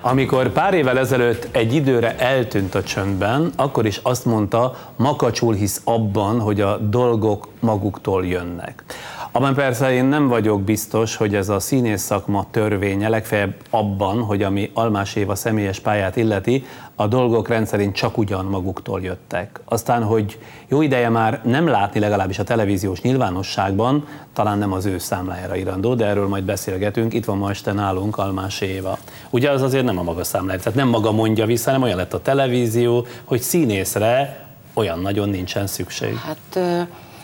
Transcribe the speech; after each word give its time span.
Amikor 0.00 0.52
pár 0.52 0.74
évvel 0.74 0.98
ezelőtt 0.98 1.48
egy 1.50 1.74
időre 1.74 2.18
eltűnt 2.18 2.74
a 2.74 2.82
csöndben, 2.82 3.52
akkor 3.56 3.86
is 3.86 4.00
azt 4.02 4.24
mondta, 4.24 4.74
makacsul 4.96 5.54
hisz 5.54 5.80
abban, 5.84 6.40
hogy 6.40 6.60
a 6.60 6.76
dolgok 6.76 7.48
maguktól 7.60 8.26
jönnek. 8.26 8.84
Abban 9.32 9.54
persze 9.54 9.92
én 9.92 10.04
nem 10.04 10.28
vagyok 10.28 10.62
biztos, 10.62 11.16
hogy 11.16 11.34
ez 11.34 11.48
a 11.48 11.60
színész 11.60 12.02
szakma 12.02 12.46
törvénye, 12.50 13.08
legfeljebb 13.08 13.54
abban, 13.70 14.22
hogy 14.22 14.42
ami 14.42 14.70
Almás 14.74 15.14
Éva 15.14 15.34
személyes 15.34 15.80
pályát 15.80 16.16
illeti, 16.16 16.64
a 17.00 17.06
dolgok 17.06 17.48
rendszerint 17.48 17.94
csak 17.94 18.18
ugyan 18.18 18.44
maguktól 18.44 19.02
jöttek. 19.02 19.60
Aztán, 19.64 20.02
hogy 20.02 20.38
jó 20.68 20.82
ideje 20.82 21.08
már 21.08 21.40
nem 21.44 21.66
látni 21.66 22.00
legalábbis 22.00 22.38
a 22.38 22.44
televíziós 22.44 23.00
nyilvánosságban, 23.00 24.06
talán 24.32 24.58
nem 24.58 24.72
az 24.72 24.84
ő 24.84 24.98
számlájára 24.98 25.56
irandó, 25.56 25.94
de 25.94 26.06
erről 26.06 26.28
majd 26.28 26.44
beszélgetünk. 26.44 27.14
Itt 27.14 27.24
van 27.24 27.38
ma 27.38 27.50
este 27.50 27.72
nálunk 27.72 28.18
Almás 28.18 28.60
Éva. 28.60 28.98
Ugye 29.30 29.50
az 29.50 29.62
azért 29.62 29.84
nem 29.84 29.98
a 29.98 30.02
maga 30.02 30.24
számlája, 30.24 30.58
tehát 30.58 30.78
nem 30.78 30.88
maga 30.88 31.12
mondja 31.12 31.46
vissza, 31.46 31.64
hanem 31.64 31.82
olyan 31.82 31.96
lett 31.96 32.14
a 32.14 32.22
televízió, 32.22 33.06
hogy 33.24 33.40
színészre 33.40 34.46
olyan 34.74 34.98
nagyon 34.98 35.28
nincsen 35.28 35.66
szükség. 35.66 36.16
Hát 36.16 36.58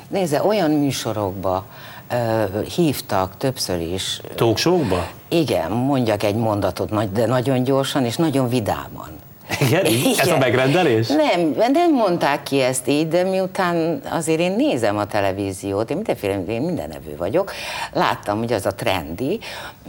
nézze, 0.08 0.42
olyan 0.42 0.70
műsorokba, 0.70 1.64
hívtak 2.74 3.36
többször 3.36 3.80
is. 3.80 4.20
Talkshowkba? 4.34 5.06
Igen, 5.28 5.70
mondjak 5.70 6.22
egy 6.22 6.36
mondatot, 6.36 7.12
de 7.12 7.26
nagyon 7.26 7.62
gyorsan 7.62 8.04
és 8.04 8.16
nagyon 8.16 8.48
vidáman. 8.48 9.22
Igen? 9.60 9.86
Igen? 9.86 10.14
Ez 10.18 10.28
a 10.28 10.38
megrendelés? 10.38 11.08
Nem, 11.08 11.54
nem 11.72 11.94
mondták 11.94 12.42
ki 12.42 12.60
ezt 12.60 12.88
így, 12.88 13.08
de 13.08 13.22
miután 13.22 14.00
azért 14.10 14.40
én 14.40 14.52
nézem 14.52 14.98
a 14.98 15.06
televíziót, 15.06 15.90
én 15.90 15.96
mindenféle, 15.96 16.44
én 16.48 16.62
minden 16.62 16.88
nevű 16.88 17.16
vagyok, 17.16 17.52
láttam, 17.92 18.38
hogy 18.38 18.52
az 18.52 18.66
a 18.66 18.74
trendi, 18.74 19.38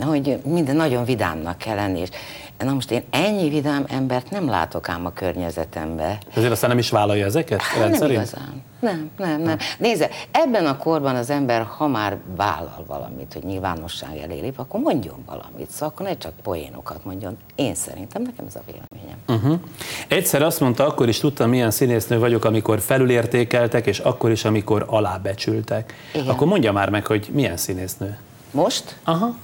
hogy 0.02 0.40
minden 0.44 0.76
nagyon 0.76 1.06
vidámnak 1.06 1.58
kell 1.58 1.76
lenni, 1.76 2.00
és 2.00 2.10
Na 2.58 2.74
most 2.74 2.92
én 2.92 3.04
ennyi 3.10 3.50
vidám 3.50 3.86
embert 3.88 4.30
nem 4.30 4.50
látok 4.50 4.90
ám 4.90 5.06
a 5.06 5.14
környezetembe. 5.14 6.18
Ezért 6.36 6.52
aztán 6.52 6.70
nem 6.70 6.80
is 6.80 6.90
vállalja 6.90 7.26
ezeket 7.26 7.62
hát 7.62 7.90
Nem 7.90 8.12
igazán. 8.12 8.64
Nem, 8.86 9.10
nem, 9.18 9.42
nem. 9.42 9.58
Nézze, 9.78 10.10
ebben 10.32 10.66
a 10.66 10.78
korban 10.78 11.16
az 11.16 11.30
ember, 11.30 11.64
ha 11.64 11.88
már 11.88 12.18
vállal 12.36 12.84
valamit, 12.88 13.34
hogy 13.34 13.44
nyilvánosság 13.44 14.18
elé 14.18 14.40
lép, 14.40 14.60
akkor 14.60 14.80
mondjon 14.80 15.24
valamit. 15.26 15.70
Szóval 15.70 15.90
akkor 15.90 16.06
ne 16.06 16.18
csak 16.18 16.32
poénokat 16.44 17.06
mondjon. 17.06 17.38
Én 17.56 17.76
szerintem, 17.76 18.22
nekem 18.22 18.46
ez 18.48 18.56
a 18.56 18.62
véleményem. 18.66 19.18
Uh-huh. 19.28 19.60
Egyszer 20.08 20.42
azt 20.42 20.60
mondta, 20.60 20.86
akkor 20.88 21.08
is 21.08 21.20
tudtam, 21.20 21.50
milyen 21.50 21.72
színésznő 21.72 22.20
vagyok, 22.20 22.46
amikor 22.46 22.80
felülértékeltek, 22.80 23.86
és 23.86 24.00
akkor 24.00 24.32
is, 24.32 24.46
amikor 24.46 24.86
alábecsültek. 24.88 25.94
Igen. 26.14 26.28
Akkor 26.28 26.48
mondja 26.48 26.72
már 26.72 26.90
meg, 26.90 27.06
hogy 27.06 27.30
milyen 27.34 27.58
színésznő. 27.58 28.18
Most? 28.52 28.96
Aha. 29.04 29.36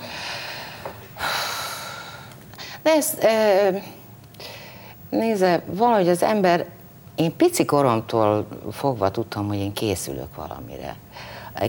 De 2.84 2.92
ez, 2.92 3.17
e, 3.19 3.84
nézze, 5.09 5.64
valahogy 5.66 6.09
az 6.09 6.23
ember, 6.23 6.66
én 7.22 7.36
pici 7.36 7.66
koromtól 7.66 8.45
fogva 8.72 9.11
tudtam, 9.11 9.47
hogy 9.47 9.58
én 9.58 9.73
készülök 9.73 10.36
valamire. 10.36 10.95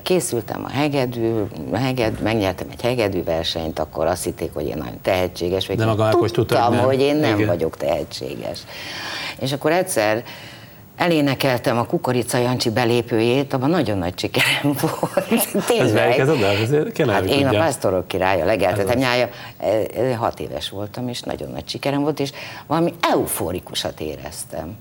Készültem 0.03 0.65
a 0.65 0.71
hegedű, 0.71 1.43
heged, 1.73 2.21
megnyertem 2.21 2.67
egy 2.71 2.83
hegedű 2.83 3.23
versenyt, 3.23 3.79
akkor 3.79 4.07
azt 4.07 4.25
hitték, 4.25 4.55
hogy 4.55 4.67
én 4.67 4.77
nagyon 4.77 5.01
tehetséges 5.03 5.67
vagyok. 5.67 5.81
De 5.81 5.89
maga 5.89 6.09
tudtam, 6.09 6.33
tudtam 6.33 6.79
hogy 6.79 7.01
én 7.01 7.17
nem 7.17 7.35
Igen. 7.35 7.47
vagyok 7.47 7.77
tehetséges. 7.77 8.61
És 9.41 9.53
akkor 9.53 9.73
egyszer 9.73 10.25
elénekeltem 10.97 11.79
a 11.79 11.85
Kukorica 11.85 12.39
Jancsi 12.39 12.71
belépőjét, 12.71 13.53
abban 13.53 13.71
nagyon 13.71 13.99
nagy 13.99 14.19
sikerem 14.19 14.75
volt. 14.81 15.67
Tényleg. 15.67 16.19
Ez 16.19 16.29
oda? 16.29 16.47
Ezért 16.47 16.93
kell 16.93 17.09
hát 17.09 17.25
én 17.25 17.47
a 17.47 17.51
pásztorok 17.51 18.09
királya, 18.09 18.45
legeltetem 18.45 18.99
nyája, 18.99 19.29
e, 19.59 19.67
e, 19.97 20.17
hat 20.17 20.41
éves 20.41 20.71
voltam, 20.71 21.09
és 21.09 21.21
nagyon 21.21 21.51
nagy 21.51 21.69
sikerem 21.69 22.03
volt, 22.03 22.21
és 22.21 22.31
valami 22.67 22.95
euforikusat 23.01 24.01
éreztem. 24.01 24.77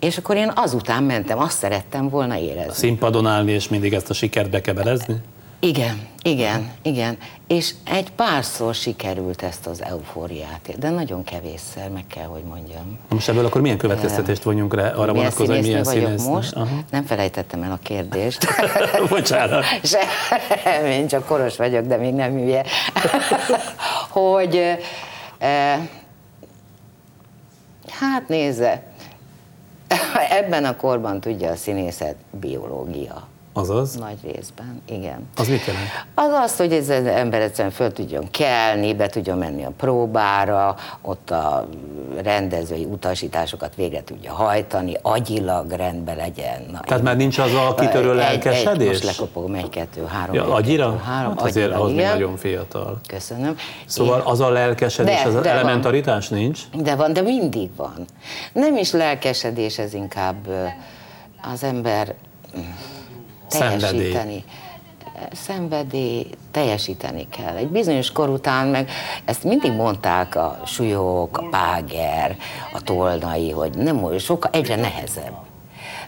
És 0.00 0.18
akkor 0.18 0.36
én 0.36 0.52
azután 0.54 1.02
mentem, 1.02 1.38
azt 1.38 1.58
szerettem 1.58 2.08
volna 2.08 2.38
érezni. 2.38 2.70
A 2.70 2.72
színpadon 2.72 3.26
állni, 3.26 3.52
és 3.52 3.68
mindig 3.68 3.92
ezt 3.92 4.10
a 4.10 4.14
sikert 4.14 4.50
bekebelezni? 4.50 5.14
Igen, 5.60 6.06
igen, 6.22 6.70
igen. 6.82 7.18
És 7.46 7.74
egy 7.84 8.10
párszor 8.10 8.74
sikerült 8.74 9.42
ezt 9.42 9.66
az 9.66 9.82
eufóriát, 9.82 10.78
de 10.78 10.90
nagyon 10.90 11.24
kevésszer, 11.24 11.90
meg 11.90 12.04
kell, 12.06 12.24
hogy 12.24 12.42
mondjam. 12.42 12.98
Most 13.08 13.28
ebből 13.28 13.44
akkor 13.44 13.60
milyen 13.60 13.76
következtetést 13.78 14.42
vonjunk 14.42 14.74
rá 14.74 14.90
arra 14.90 15.12
vonatkozóan, 15.12 15.56
hogy 15.56 15.66
milyen 15.66 15.82
vagyok 15.82 16.04
színész? 16.06 16.24
most? 16.24 16.52
Aha. 16.52 16.76
Nem 16.90 17.04
felejtettem 17.04 17.62
el 17.62 17.72
a 17.72 17.78
kérdést. 17.82 18.46
Bocsánat. 19.08 19.64
Sem, 19.82 20.86
én 21.00 21.06
csak 21.06 21.26
koros 21.26 21.56
vagyok, 21.56 21.86
de 21.86 21.96
még 21.96 22.14
nem 22.14 22.32
hülye. 22.32 22.64
hogy 24.10 24.76
eh, 25.38 25.78
hát 27.88 28.28
nézze, 28.28 28.82
ebben 30.20 30.64
a 30.64 30.76
korban 30.76 31.20
tudja 31.20 31.50
a 31.50 31.56
színészet 31.56 32.16
biológia 32.30 33.28
Azaz? 33.58 33.94
Nagy 33.94 34.18
részben, 34.34 34.82
igen. 34.88 35.28
Az 35.36 35.48
mit 35.48 35.64
jelent? 35.64 35.88
Az 36.14 36.30
azt, 36.32 36.56
hogy 36.56 36.72
ez 36.72 36.88
az 36.88 37.06
ember 37.06 37.40
egyszerűen 37.40 37.74
föl 37.74 37.92
tudjon 37.92 38.30
kelni, 38.30 38.94
be 38.94 39.08
tudjon 39.08 39.38
menni 39.38 39.64
a 39.64 39.70
próbára, 39.76 40.76
ott 41.02 41.30
a 41.30 41.66
rendezői 42.22 42.84
utasításokat 42.84 43.74
végre 43.74 44.04
tudja 44.04 44.32
hajtani, 44.32 44.96
agyilag 45.02 45.70
rendben 45.70 46.16
legyen. 46.16 46.66
Na, 46.72 46.80
Tehát 46.80 47.02
már 47.02 47.16
nincs 47.16 47.38
az 47.38 47.54
a 47.54 47.74
kitörő 47.74 48.10
egy, 48.10 48.16
lelkesedés? 48.16 48.86
Egy, 48.86 48.86
most 48.86 49.04
lekopogom, 49.04 49.54
egy, 49.54 49.68
kettő, 49.68 50.04
három. 50.04 50.34
Ja, 50.34 50.44
egy, 50.44 50.50
agyira? 50.50 50.90
Kettő, 50.90 51.02
három, 51.02 51.36
hát 51.36 51.46
azért 51.46 51.66
agyira, 51.66 51.84
az 51.84 51.92
még 51.92 52.04
nagyon 52.04 52.36
fiatal. 52.36 53.00
Köszönöm. 53.08 53.56
Szóval 53.86 54.18
Én... 54.18 54.24
az 54.26 54.40
a 54.40 54.48
lelkesedés, 54.48 55.22
de, 55.22 55.28
az 55.28 55.42
de 55.42 55.50
elementaritás 55.50 56.28
van. 56.28 56.38
nincs? 56.38 56.60
De 56.74 56.94
van, 56.94 57.12
de 57.12 57.20
mindig 57.20 57.70
van. 57.76 58.04
Nem 58.52 58.76
is 58.76 58.92
lelkesedés, 58.92 59.78
ez 59.78 59.94
inkább 59.94 60.48
az 61.52 61.62
ember 61.62 62.14
teljesíteni. 63.48 64.44
Szenvedély, 65.32 66.26
teljesíteni 66.50 67.28
kell. 67.28 67.56
Egy 67.56 67.68
bizonyos 67.68 68.12
kor 68.12 68.28
után 68.28 68.66
meg 68.66 68.90
ezt 69.24 69.44
mindig 69.44 69.72
mondták 69.72 70.34
a 70.34 70.60
súlyok, 70.66 71.38
a 71.38 71.48
páger, 71.50 72.36
a 72.72 72.80
tolnai, 72.80 73.50
hogy 73.50 73.76
nem 73.76 74.18
sokkal 74.18 74.50
egyre 74.52 74.76
nehezebb. 74.76 75.34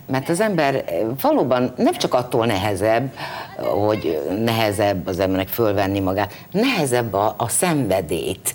Mert 0.07 0.29
az 0.29 0.41
ember 0.41 0.85
valóban 1.21 1.73
nem 1.77 1.95
csak 1.95 2.15
attól 2.15 2.47
nehezebb, 2.47 3.13
hogy 3.57 4.23
nehezebb 4.45 5.07
az 5.07 5.19
embernek 5.19 5.49
fölvenni 5.49 6.01
magát, 6.01 6.35
nehezebb 6.51 7.15
a, 7.15 7.35
a 7.39 7.49
szenvedét 7.49 8.55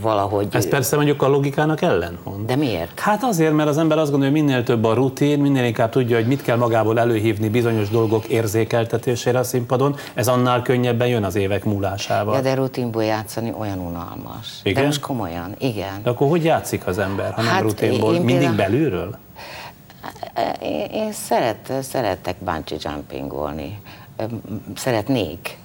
valahogy... 0.00 0.48
Ez 0.50 0.68
persze 0.68 0.96
mondjuk 0.96 1.22
a 1.22 1.28
logikának 1.28 1.82
ellentmond. 1.82 2.46
De 2.46 2.56
miért? 2.56 3.00
Hát 3.00 3.22
azért, 3.22 3.52
mert 3.52 3.68
az 3.68 3.78
ember 3.78 3.98
azt 3.98 4.10
gondolja, 4.10 4.34
hogy 4.34 4.44
minél 4.44 4.62
több 4.62 4.84
a 4.84 4.94
rutin, 4.94 5.38
minél 5.38 5.64
inkább 5.64 5.90
tudja, 5.90 6.16
hogy 6.16 6.26
mit 6.26 6.42
kell 6.42 6.56
magából 6.56 6.98
előhívni 6.98 7.48
bizonyos 7.48 7.88
dolgok 7.88 8.24
érzékeltetésére 8.24 9.38
a 9.38 9.44
színpadon, 9.44 9.96
ez 10.14 10.28
annál 10.28 10.62
könnyebben 10.62 11.08
jön 11.08 11.24
az 11.24 11.34
évek 11.34 11.64
múlásával. 11.64 12.34
Ja, 12.34 12.40
de 12.40 12.54
rutinból 12.54 13.04
játszani 13.04 13.52
olyan 13.58 13.78
unalmas. 13.78 14.60
Igen? 14.62 14.80
De 14.80 14.86
most 14.86 15.00
komolyan, 15.00 15.54
igen. 15.58 16.00
De 16.02 16.10
akkor 16.10 16.28
hogy 16.28 16.44
játszik 16.44 16.86
az 16.86 16.98
ember, 16.98 17.32
ha 17.32 17.42
nem 17.42 17.50
hát 17.50 17.62
rutinból? 17.62 18.12
Mindig 18.12 18.36
például... 18.36 18.56
belülről? 18.56 19.16
Én, 20.62 20.86
én 20.92 21.12
szeret, 21.12 21.72
szeretek 21.82 22.36
bungee 22.38 22.78
jumpingolni 22.80 23.80
szeretnék, 24.76 25.58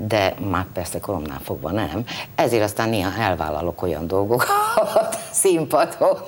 de 0.00 0.34
már 0.50 0.66
persze 0.72 1.00
koromnál 1.00 1.40
fogva 1.44 1.70
nem, 1.70 2.04
ezért 2.34 2.62
aztán 2.62 2.88
néha 2.88 3.22
elvállalok 3.22 3.82
olyan 3.82 4.06
dolgokat 4.06 5.18
színpadon, 5.30 6.18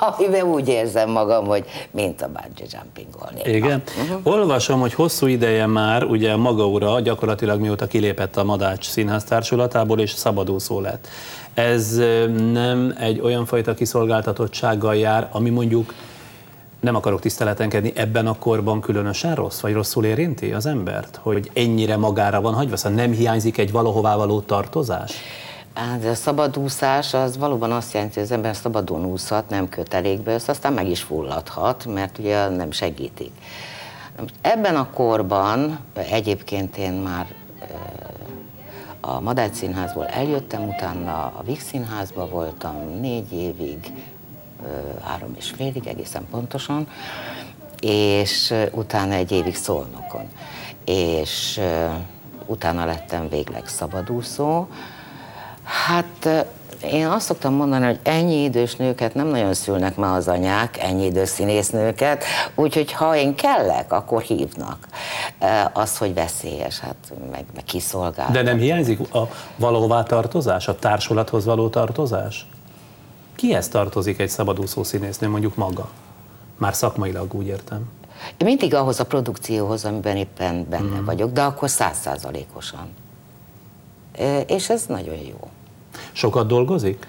amiben 0.00 0.42
úgy 0.42 0.68
érzem 0.68 1.10
magam, 1.10 1.46
hogy 1.46 1.64
mint 1.90 2.22
a 2.22 2.26
bungee 2.26 2.66
jumpingolni. 2.70 3.56
Igen. 3.56 3.82
Uh-huh. 4.02 4.32
Olvasom, 4.34 4.80
hogy 4.80 4.94
hosszú 4.94 5.26
ideje 5.26 5.66
már 5.66 6.04
ugye 6.04 6.36
maga 6.36 6.66
ura 6.66 7.00
gyakorlatilag 7.00 7.60
mióta 7.60 7.86
kilépett 7.86 8.36
a 8.36 8.44
Madács 8.44 8.88
Színház 8.88 9.24
társulatából 9.24 10.00
és 10.00 10.10
szabadúszó 10.10 10.80
lett. 10.80 11.08
Ez 11.54 11.96
nem 12.52 12.94
egy 12.98 13.20
olyan 13.20 13.46
fajta 13.46 13.74
kiszolgáltatottsággal 13.74 14.96
jár, 14.96 15.28
ami 15.32 15.50
mondjuk 15.50 15.94
nem 16.80 16.94
akarok 16.94 17.20
tiszteletenkedni, 17.20 17.92
ebben 17.94 18.26
a 18.26 18.38
korban 18.38 18.80
különösen 18.80 19.34
rossz, 19.34 19.60
vagy 19.60 19.72
rosszul 19.72 20.04
érinti 20.04 20.52
az 20.52 20.66
embert, 20.66 21.18
hogy 21.22 21.50
ennyire 21.54 21.96
magára 21.96 22.40
van 22.40 22.54
hagyva, 22.54 22.76
szóval 22.76 22.98
nem 22.98 23.12
hiányzik 23.12 23.58
egy 23.58 23.72
valahová 23.72 24.16
való 24.16 24.40
tartozás? 24.40 25.12
Hát 25.74 26.04
a 26.04 26.14
szabadúszás 26.14 27.14
az 27.14 27.38
valóban 27.38 27.72
azt 27.72 27.92
jelenti, 27.92 28.14
hogy 28.14 28.22
az 28.22 28.30
ember 28.30 28.56
szabadon 28.56 29.04
úszhat, 29.04 29.48
nem 29.48 29.68
kötelékbe, 29.68 30.34
össze, 30.34 30.50
aztán 30.50 30.72
meg 30.72 30.88
is 30.88 31.02
fulladhat, 31.02 31.86
mert 31.86 32.18
ugye 32.18 32.48
nem 32.48 32.70
segítik. 32.70 33.32
Ebben 34.40 34.76
a 34.76 34.90
korban 34.90 35.78
egyébként 35.94 36.76
én 36.76 36.92
már 36.92 37.26
a 39.00 39.20
Madács 39.20 39.54
Színházból 39.54 40.06
eljöttem, 40.06 40.68
utána 40.68 41.12
a 41.12 41.42
Vix 41.44 41.64
Színházba 41.64 42.28
voltam 42.28 42.98
négy 43.00 43.32
évig, 43.32 43.92
három 45.04 45.34
és 45.38 45.50
félig 45.56 45.86
egészen 45.86 46.26
pontosan, 46.30 46.88
és 47.80 48.54
utána 48.72 49.14
egy 49.14 49.32
évig 49.32 49.56
Szolnokon. 49.56 50.28
És 50.84 51.60
utána 52.46 52.84
lettem 52.84 53.28
végleg 53.28 53.66
szabadúszó. 53.66 54.66
Hát 55.62 56.46
én 56.92 57.06
azt 57.06 57.26
szoktam 57.26 57.54
mondani, 57.54 57.84
hogy 57.84 57.98
ennyi 58.02 58.42
idős 58.42 58.76
nőket 58.76 59.14
nem 59.14 59.26
nagyon 59.26 59.54
szülnek 59.54 59.96
már 59.96 60.16
az 60.16 60.28
anyák, 60.28 60.78
ennyi 60.78 61.04
idős 61.04 61.28
színésznőket, 61.28 62.24
úgyhogy 62.54 62.92
ha 62.92 63.16
én 63.16 63.34
kellek, 63.34 63.92
akkor 63.92 64.22
hívnak. 64.22 64.88
Az, 65.72 65.98
hogy 65.98 66.14
veszélyes, 66.14 66.78
hát 66.78 67.12
meg, 67.30 67.44
meg 67.54 67.64
kiszolgál. 67.64 68.30
De 68.30 68.42
nem 68.42 68.58
hiányzik 68.58 69.14
a 69.14 69.28
valóvá 69.56 70.02
tartozás, 70.02 70.68
a 70.68 70.74
társulathoz 70.74 71.44
való 71.44 71.68
tartozás? 71.68 72.46
Kihez 73.40 73.68
tartozik 73.68 74.18
egy 74.18 74.28
szabadúszó 74.28 74.82
színésznő, 74.82 75.28
mondjuk 75.28 75.56
maga? 75.56 75.88
Már 76.58 76.74
szakmailag 76.74 77.34
úgy 77.34 77.46
értem. 77.46 77.88
Én 78.36 78.46
mindig 78.46 78.74
ahhoz 78.74 79.00
a 79.00 79.06
produkcióhoz, 79.06 79.84
amiben 79.84 80.16
éppen 80.16 80.66
benne 80.68 81.00
mm. 81.00 81.04
vagyok, 81.04 81.32
de 81.32 81.42
akkor 81.42 81.70
százszázalékosan. 81.70 82.88
És 84.46 84.70
ez 84.70 84.86
nagyon 84.86 85.14
jó. 85.14 85.48
Sokat 86.12 86.46
dolgozik? 86.46 87.06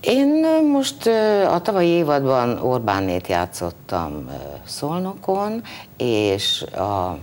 Én 0.00 0.46
most 0.72 1.06
a 1.48 1.60
tavalyi 1.62 1.88
évadban 1.88 2.58
Orbánét 2.58 3.26
játszottam 3.26 4.30
Szolnokon, 4.64 5.62
és 5.96 6.62
a 6.62 7.18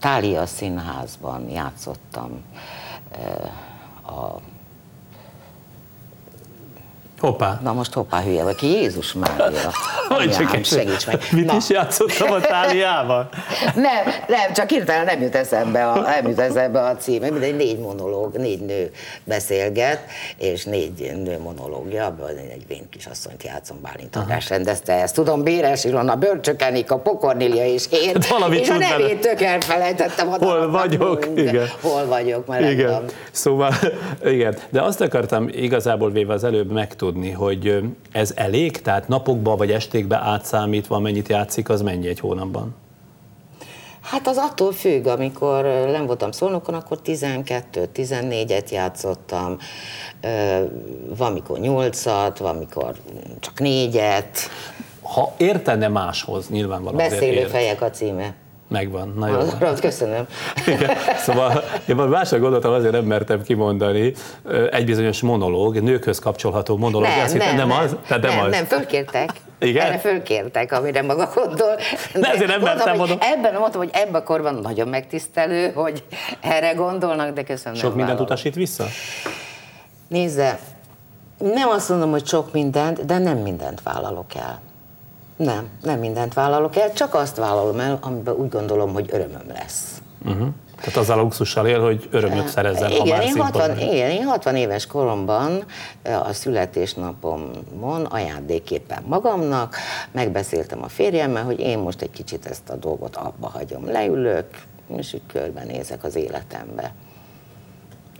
Tália 0.00 0.46
Színházban 0.46 1.50
játszottam 1.50 2.42
a 4.06 4.54
Hoppá. 7.26 7.60
Na 7.62 7.72
most 7.72 7.92
hoppá 7.92 8.22
hülye 8.22 8.42
vagy 8.42 8.54
ki, 8.54 8.66
Jézus 8.66 9.12
Mária. 9.12 9.70
Hogy 10.08 10.30
csak 10.30 10.64
segíts 10.64 11.06
meg. 11.06 11.20
Mit 11.32 11.44
Na. 11.44 11.56
is 11.56 11.68
játszottam 11.68 12.32
a 12.32 12.40
táliával? 12.40 13.28
nem, 13.74 14.04
nem, 14.28 14.52
csak 14.52 14.70
hirtelen 14.70 15.04
nem 15.04 15.22
jut 15.22 15.34
eszembe 15.34 15.88
a, 15.88 16.00
nem 16.00 16.28
jut 16.28 16.38
eszembe 16.38 16.80
a 16.80 16.96
cím. 16.96 17.22
Mindegy 17.22 17.56
négy 17.56 17.78
monológ, 17.78 18.36
négy 18.36 18.60
nő 18.60 18.90
beszélget, 19.24 20.00
és 20.36 20.64
négy 20.64 21.12
nő 21.24 21.38
monológja, 21.38 22.04
abban 22.04 22.28
egy 22.28 22.66
vén 22.68 22.88
asszonyt 23.10 23.42
játszom, 23.42 23.78
Bálint 23.82 24.16
András 24.16 24.48
rendezte 24.48 24.92
ezt. 24.92 25.14
Tudom, 25.14 25.42
Béres 25.42 25.84
Ilona, 25.84 26.16
Börcsökenik, 26.16 26.90
a 26.90 26.98
Pokornilia 26.98 27.66
és 27.66 27.84
én, 27.90 28.12
hát 28.12 28.26
Valami 28.26 28.58
és 28.58 28.68
a 28.68 28.76
nevét 28.76 29.20
tök 29.20 29.40
elfelejtettem. 29.40 30.28
Hol 30.28 30.70
vagyok? 30.70 31.26
Igen. 31.36 31.68
Hol 31.80 32.06
vagyok, 32.06 32.46
mert 32.46 32.70
igen. 32.70 33.04
Szóval, 33.30 33.72
igen. 34.24 34.56
De 34.70 34.82
azt 34.82 35.00
akartam 35.00 35.48
igazából 35.48 36.10
véve 36.10 36.32
az 36.32 36.44
előbb 36.44 36.72
megtudni, 36.72 37.15
tudni, 37.16 37.30
hogy 37.30 37.82
ez 38.12 38.32
elég, 38.34 38.80
tehát 38.80 39.08
napokba 39.08 39.56
vagy 39.56 39.70
estékbe 39.70 40.16
átszámítva, 40.16 40.98
mennyit 40.98 41.28
játszik, 41.28 41.68
az 41.68 41.82
mennyi 41.82 42.08
egy 42.08 42.20
hónapban? 42.20 42.74
Hát 44.00 44.26
az 44.26 44.36
attól 44.36 44.72
függ, 44.72 45.06
amikor 45.06 45.64
nem 45.64 46.06
voltam 46.06 46.30
szolnokon, 46.30 46.74
akkor 46.74 46.98
12-14-et 47.04 48.70
játszottam, 48.70 49.58
van 51.16 51.32
mikor 51.32 51.58
8-at, 51.62 52.36
van 52.38 52.56
mikor 52.56 52.94
csak 53.40 53.54
4-et. 53.58 54.38
Ha 55.02 55.34
értene 55.36 55.88
máshoz, 55.88 56.48
nyilvánvalóan. 56.48 57.08
Beszélő 57.08 57.46
fejek 57.46 57.82
a 57.82 57.90
címe. 57.90 58.34
Megvan, 58.68 59.14
na 59.16 59.28
jó. 59.28 59.34
Arra, 59.34 59.74
köszönöm. 59.80 60.26
Igen. 60.66 60.90
Szóval 61.16 61.64
én 61.88 61.96
már 61.96 62.06
másra 62.06 62.38
gondoltam, 62.38 62.72
azért 62.72 62.92
nem 62.92 63.04
mertem 63.04 63.42
kimondani. 63.42 64.12
Egy 64.70 64.84
bizonyos 64.84 65.20
monológ, 65.20 65.80
nőkhöz 65.80 66.18
kapcsolható 66.18 66.76
monológ. 66.76 67.08
Nem, 67.08 67.36
nem, 67.36 67.56
nem, 67.56 67.68
nem, 67.68 67.70
az? 67.70 67.96
Tehát 68.06 68.22
nem, 68.22 68.36
nem, 68.36 68.44
az. 68.44 68.50
nem, 68.50 68.64
fölkértek. 68.64 69.30
Igen? 69.58 69.86
Erre 69.86 69.98
fölkértek, 69.98 70.72
amire 70.72 71.02
maga 71.02 71.30
gondol. 71.34 71.76
De, 72.12 72.20
de 72.20 72.28
ezért 72.28 72.50
nem 72.50 72.60
mertem 72.60 72.96
mondom. 72.96 73.18
Ebben 73.20 73.54
mondtam, 73.54 73.80
hogy 73.80 73.90
ebben 73.92 74.14
a 74.14 74.22
korban 74.22 74.54
nagyon 74.54 74.88
megtisztelő, 74.88 75.72
hogy 75.72 76.04
erre 76.40 76.72
gondolnak, 76.72 77.34
de 77.34 77.42
köszönöm. 77.42 77.78
Sok 77.78 77.94
mindent 77.94 78.20
utasít 78.20 78.54
vissza? 78.54 78.84
Nézze, 80.08 80.58
nem 81.38 81.68
azt 81.68 81.88
mondom, 81.88 82.10
hogy 82.10 82.26
sok 82.26 82.52
mindent, 82.52 83.04
de 83.04 83.18
nem 83.18 83.38
mindent 83.38 83.82
vállalok 83.82 84.34
el. 84.34 84.60
Nem, 85.36 85.68
nem 85.82 85.98
mindent 85.98 86.34
vállalok 86.34 86.76
el, 86.76 86.92
csak 86.92 87.14
azt 87.14 87.36
vállalom 87.36 87.80
el, 87.80 87.98
amiben 88.00 88.34
úgy 88.34 88.48
gondolom, 88.48 88.92
hogy 88.92 89.08
örömöm 89.12 89.46
lesz. 89.52 90.02
Uh-huh. 90.24 90.48
Tehát 90.80 90.96
azzal 90.96 91.18
a 91.18 91.22
luxussal 91.22 91.66
él, 91.66 91.80
hogy 91.80 92.08
örömöt 92.10 92.48
szerezzen, 92.48 92.90
igen, 92.90 93.00
ha 93.00 93.16
már 93.16 93.22
én 93.22 93.36
60, 93.36 93.78
igen, 93.78 94.10
én 94.10 94.24
60 94.24 94.56
éves 94.56 94.86
koromban 94.86 95.64
a 96.02 96.32
születésnapomon 96.32 98.04
ajándéképpen 98.04 99.02
magamnak 99.06 99.76
megbeszéltem 100.12 100.82
a 100.82 100.88
férjemmel, 100.88 101.44
hogy 101.44 101.60
én 101.60 101.78
most 101.78 102.02
egy 102.02 102.10
kicsit 102.10 102.46
ezt 102.46 102.68
a 102.68 102.76
dolgot 102.76 103.16
abba 103.16 103.48
hagyom. 103.48 103.86
Leülök, 103.86 104.46
és 104.96 105.14
úgy 105.14 105.22
körbenézek 105.26 106.04
az 106.04 106.14
életembe. 106.14 106.94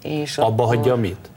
És 0.03 0.39
abba 0.39 0.63
akkor... 0.63 0.77
hagyja 0.77 0.97
mit? 0.97 1.31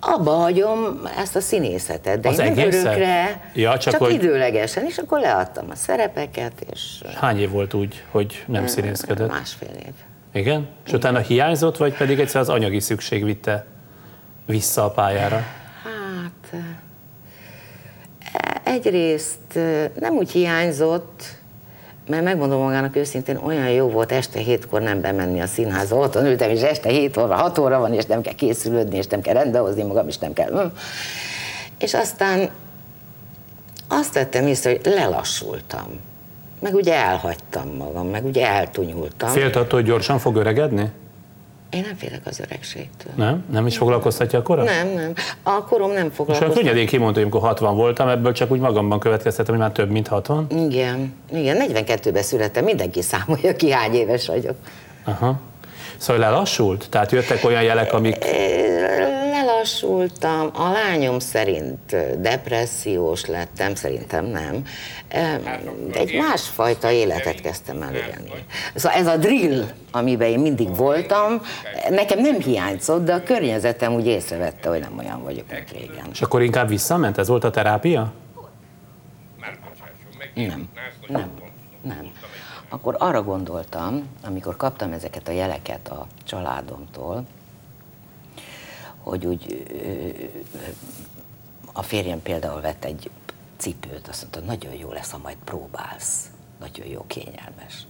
Abba 0.00 0.30
hagyom 0.30 1.00
ezt 1.18 1.36
a 1.36 1.40
színészetet, 1.40 2.20
de 2.20 2.28
az 2.28 2.38
én 2.38 2.58
örökre, 2.58 3.50
ja, 3.54 3.78
csak, 3.78 3.92
csak 3.92 4.02
hogy... 4.02 4.12
időlegesen, 4.12 4.84
és 4.84 4.98
akkor 4.98 5.20
leadtam 5.20 5.66
a 5.70 5.74
szerepeket. 5.74 6.52
És... 6.72 7.02
Hány 7.14 7.38
év 7.38 7.50
volt 7.50 7.74
úgy, 7.74 8.04
hogy 8.10 8.44
nem 8.46 8.66
színészkedett? 8.66 9.28
Másfél 9.28 9.74
év. 9.86 9.94
Igen? 10.32 10.60
És 10.84 10.88
Igen. 10.88 11.00
utána 11.00 11.18
hiányzott, 11.18 11.76
vagy 11.76 11.96
pedig 11.96 12.20
egyszer 12.20 12.40
az 12.40 12.48
anyagi 12.48 12.80
szükség 12.80 13.24
vitte 13.24 13.66
vissza 14.46 14.84
a 14.84 14.90
pályára? 14.90 15.44
Hát 15.82 16.62
egyrészt 18.64 19.54
nem 19.98 20.14
úgy 20.14 20.30
hiányzott, 20.30 21.22
mert 22.06 22.24
megmondom 22.24 22.62
magának 22.62 22.96
őszintén, 22.96 23.36
olyan 23.36 23.68
jó 23.68 23.88
volt 23.88 24.12
este 24.12 24.38
hétkor 24.38 24.80
nem 24.80 25.00
bemenni 25.00 25.40
a 25.40 25.46
színházba, 25.46 25.96
otthon 25.96 26.26
ültem, 26.26 26.50
és 26.50 26.60
este 26.60 26.88
hét 26.88 27.16
óra, 27.16 27.34
hat 27.34 27.58
óra 27.58 27.78
van, 27.78 27.92
és 27.92 28.04
nem 28.04 28.20
kell 28.20 28.34
készülődni, 28.34 28.96
és 28.96 29.06
nem 29.06 29.20
kell 29.20 29.34
rendehozni 29.34 29.82
magam, 29.82 30.08
és 30.08 30.18
nem 30.18 30.32
kell... 30.32 30.50
Hm. 30.50 30.66
És 31.78 31.94
aztán 31.94 32.50
azt 33.88 34.12
tettem 34.12 34.46
észre, 34.46 34.70
hogy 34.70 34.80
lelassultam. 34.84 36.00
Meg 36.60 36.74
ugye 36.74 36.94
elhagytam 36.94 37.76
magam, 37.76 38.08
meg 38.08 38.24
ugye 38.24 38.46
eltunyultam. 38.46 39.28
Félt 39.28 39.56
attól, 39.56 39.78
hogy 39.78 39.88
gyorsan 39.88 40.18
fog 40.18 40.36
öregedni? 40.36 40.90
Én 41.70 41.82
nem 41.86 41.96
félek 41.96 42.20
az 42.24 42.40
öregségtől. 42.40 43.12
Nem? 43.14 43.44
Nem 43.50 43.66
is 43.66 43.76
foglalkoztatja 43.76 44.38
a 44.38 44.42
korom? 44.42 44.64
Nem, 44.64 44.88
nem. 44.88 45.12
A 45.42 45.64
korom 45.64 45.92
nem 45.92 46.10
foglalkoztatja. 46.10 46.54
És 46.54 46.66
könnyedén 46.66 46.86
kimondta, 46.86 47.20
amikor 47.20 47.40
60 47.40 47.76
voltam, 47.76 48.08
ebből 48.08 48.32
csak 48.32 48.50
úgy 48.50 48.60
magamban 48.60 48.98
következtetem, 48.98 49.54
hogy 49.54 49.62
már 49.62 49.72
több, 49.72 49.90
mint 49.90 50.08
60. 50.08 50.46
Igen, 50.50 51.14
igen. 51.32 51.56
42-ben 51.68 52.22
születtem, 52.22 52.64
mindenki 52.64 53.02
számolja 53.02 53.56
ki, 53.56 53.70
hány 53.70 53.94
éves 53.94 54.26
vagyok. 54.26 54.54
Aha. 55.04 55.40
Szóval 55.96 56.22
lelassult? 56.30 56.86
Tehát 56.90 57.12
jöttek 57.12 57.44
olyan 57.44 57.62
jelek, 57.62 57.92
amik 57.92 58.24
lelassultam, 59.66 60.50
a 60.52 60.72
lányom 60.72 61.18
szerint 61.18 61.96
depressziós 62.20 63.26
lettem, 63.26 63.74
szerintem 63.74 64.24
nem. 64.24 64.64
Egy 65.92 66.14
másfajta 66.14 66.90
életet 66.90 67.40
kezdtem 67.40 67.82
el 67.82 67.94
élni. 67.94 68.32
Szóval 68.74 68.98
ez 68.98 69.06
a 69.06 69.16
drill, 69.16 69.64
amiben 69.90 70.28
én 70.28 70.38
mindig 70.38 70.76
voltam, 70.76 71.40
nekem 71.90 72.18
nem 72.18 72.40
hiányzott, 72.40 73.04
de 73.04 73.14
a 73.14 73.22
környezetem 73.22 73.92
úgy 73.92 74.06
észrevette, 74.06 74.68
hogy 74.68 74.80
nem 74.80 74.98
olyan 74.98 75.22
vagyok, 75.22 75.44
mint 75.50 75.70
régen. 75.70 76.06
És 76.12 76.22
akkor 76.22 76.42
inkább 76.42 76.68
visszament? 76.68 77.18
Ez 77.18 77.28
volt 77.28 77.44
a 77.44 77.50
terápia? 77.50 78.12
Nem, 80.34 80.68
nem, 81.08 81.30
nem. 81.82 82.12
Akkor 82.68 82.96
arra 82.98 83.22
gondoltam, 83.22 84.08
amikor 84.24 84.56
kaptam 84.56 84.92
ezeket 84.92 85.28
a 85.28 85.32
jeleket 85.32 85.88
a 85.88 86.06
családomtól, 86.24 87.24
hogy 89.08 89.26
úgy 89.26 89.66
a 91.72 91.82
férjem 91.82 92.22
például 92.22 92.60
vett 92.60 92.84
egy 92.84 93.10
cipőt, 93.56 94.08
azt 94.08 94.20
mondta, 94.20 94.40
nagyon 94.40 94.74
jó 94.74 94.92
lesz, 94.92 95.10
ha 95.10 95.18
majd 95.18 95.36
próbálsz. 95.44 96.30
Nagyon 96.60 96.86
jó, 96.86 97.04
kényelmes. 97.06 97.86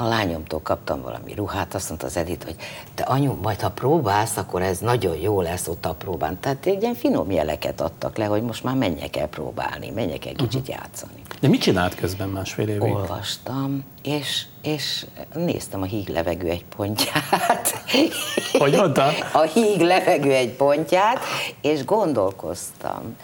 A 0.00 0.04
lányomtól 0.04 0.60
kaptam 0.62 1.02
valami 1.02 1.34
ruhát, 1.34 1.74
azt 1.74 1.88
mondta 1.88 2.06
az 2.06 2.16
Edith, 2.16 2.44
hogy 2.44 2.56
te 2.94 3.02
anyu, 3.02 3.34
majd 3.42 3.60
ha 3.60 3.70
próbálsz, 3.70 4.36
akkor 4.36 4.62
ez 4.62 4.78
nagyon 4.78 5.16
jó 5.16 5.40
lesz 5.40 5.68
ott 5.68 5.86
a 5.86 5.94
próbán. 5.94 6.40
Tehát 6.40 6.66
egy 6.66 6.82
ilyen 6.82 6.94
finom 6.94 7.30
jeleket 7.30 7.80
adtak 7.80 8.16
le, 8.16 8.24
hogy 8.24 8.42
most 8.42 8.64
már 8.64 8.74
menjek 8.74 9.16
el 9.16 9.26
próbálni, 9.26 9.90
menjek 9.90 10.26
el 10.26 10.32
kicsit 10.32 10.60
uh-huh. 10.60 10.76
játszani. 10.76 11.22
De 11.40 11.48
mit 11.48 11.60
csinált 11.60 11.94
közben 11.94 12.28
másfél 12.28 12.68
évig? 12.68 12.94
Olvastam, 12.94 13.84
és, 14.02 14.46
és 14.62 15.06
néztem 15.34 15.82
a 15.82 15.84
híg 15.84 16.08
levegő 16.08 16.48
egy 16.48 16.64
pontját. 16.64 17.82
Hogy 18.58 18.74
mondta? 18.76 19.10
A 19.32 19.42
híg 19.42 19.80
levegő 19.80 20.32
egy 20.32 20.52
pontját, 20.52 21.18
és 21.60 21.84
gondolkoztam. 21.84 23.16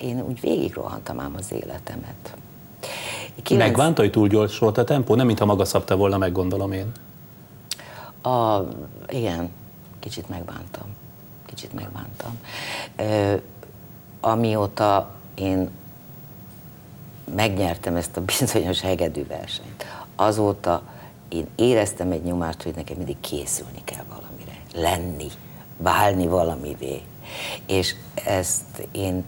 Én 0.00 0.20
úgy 0.20 0.40
végigrohantam 0.40 1.20
ám 1.20 1.34
az 1.38 1.52
életemet. 1.52 2.34
Kilenc... 3.42 3.68
Megvánta, 3.68 4.02
hogy 4.02 4.10
túl 4.10 4.28
gyors 4.28 4.58
volt 4.58 4.78
a 4.78 4.84
tempó? 4.84 5.14
Nem, 5.14 5.26
mintha 5.26 5.44
maga 5.44 5.64
szabta 5.64 5.96
volna, 5.96 6.18
meggondolom 6.18 6.72
én. 6.72 6.92
A, 8.22 8.60
igen, 9.08 9.50
kicsit 10.00 10.28
megbántam. 10.28 10.86
Kicsit 11.46 11.72
megbántam. 11.72 12.38
Ö, 12.96 13.34
amióta 14.20 15.10
én 15.34 15.70
megnyertem 17.34 17.96
ezt 17.96 18.16
a 18.16 18.20
bizonyos 18.20 18.80
hegedű 18.80 19.26
versenyt, 19.26 19.84
azóta 20.16 20.82
én 21.28 21.46
éreztem 21.54 22.10
egy 22.10 22.22
nyomást, 22.22 22.62
hogy 22.62 22.74
nekem 22.74 22.96
mindig 22.96 23.16
készülni 23.20 23.80
kell 23.84 24.04
valamire, 24.08 24.60
lenni 24.74 25.28
válni 25.76 26.26
valamivé. 26.26 27.02
És 27.66 27.94
ezt 28.24 28.88
én 28.90 29.24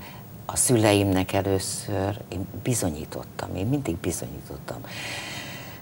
a 0.51 0.57
szüleimnek 0.57 1.33
először 1.33 2.21
én 2.29 2.47
bizonyítottam, 2.63 3.57
én 3.57 3.67
mindig 3.67 3.97
bizonyítottam. 3.97 4.81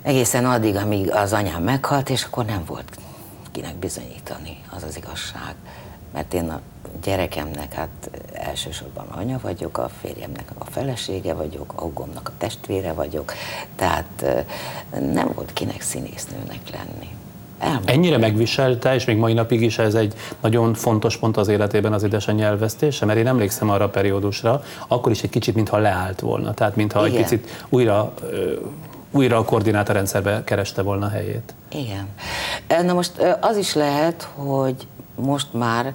Egészen 0.03 0.45
addig, 0.47 0.77
amíg 0.77 1.11
az 1.11 1.33
anyám 1.33 1.63
meghalt, 1.63 2.11
és 2.11 2.25
akkor 2.25 2.45
nem 2.45 2.65
volt 2.67 2.99
kinek 3.53 3.75
bizonyítani, 3.75 4.63
az 4.71 4.83
az 4.83 4.97
igazság. 4.97 5.55
Mert 6.13 6.35
én 6.35 6.49
a 6.49 6.61
gyerekemnek 7.03 7.73
hát 7.73 8.11
elsősorban 8.33 9.07
anya 9.07 9.39
vagyok, 9.43 9.79
a 9.79 9.89
férjemnek 10.01 10.51
a 10.59 10.65
felesége 10.65 11.35
vagyok, 11.35 11.73
a 11.77 11.81
hugomnak 11.81 12.29
a 12.29 12.37
testvére 12.39 12.93
vagyok, 12.93 13.33
tehát 13.77 14.25
nem 14.91 15.31
volt 15.35 15.53
kinek 15.53 15.81
színésznőnek 15.81 16.71
lenni. 16.73 17.16
Elmondta. 17.59 17.93
Ennyire 17.93 18.19
megviselte, 18.19 18.95
és 18.95 19.05
még 19.05 19.17
mai 19.17 19.33
napig 19.33 19.63
is 19.63 19.79
ez 19.79 19.95
egy 19.95 20.15
nagyon 20.41 20.75
fontos 20.75 21.17
pont 21.17 21.37
az 21.37 21.49
életében 21.49 21.93
az 21.93 22.03
édesanyja 22.03 22.47
elvesztése, 22.47 23.05
mert 23.05 23.19
én 23.19 23.27
emlékszem 23.27 23.71
arra 23.71 23.85
a 23.85 23.89
periódusra, 23.89 24.63
akkor 24.89 25.13
is 25.13 25.23
egy 25.23 25.31
kicsit, 25.31 25.55
mintha 25.55 25.79
leállt 25.79 26.21
volna, 26.21 26.55
tehát 26.55 26.77
mintha 26.77 27.07
Igen. 27.07 27.17
egy 27.17 27.23
picit 27.23 27.67
újra 27.69 28.13
újra 29.11 29.39
a 29.39 29.45
koordinátorrendszerbe 29.45 30.45
kereste 30.45 30.83
volna 30.83 31.07
a 31.07 31.09
helyét. 31.09 31.55
Igen. 31.73 32.09
Na 32.87 32.93
most 32.93 33.13
az 33.41 33.57
is 33.57 33.75
lehet, 33.75 34.29
hogy 34.35 34.87
most 35.15 35.47
már 35.53 35.95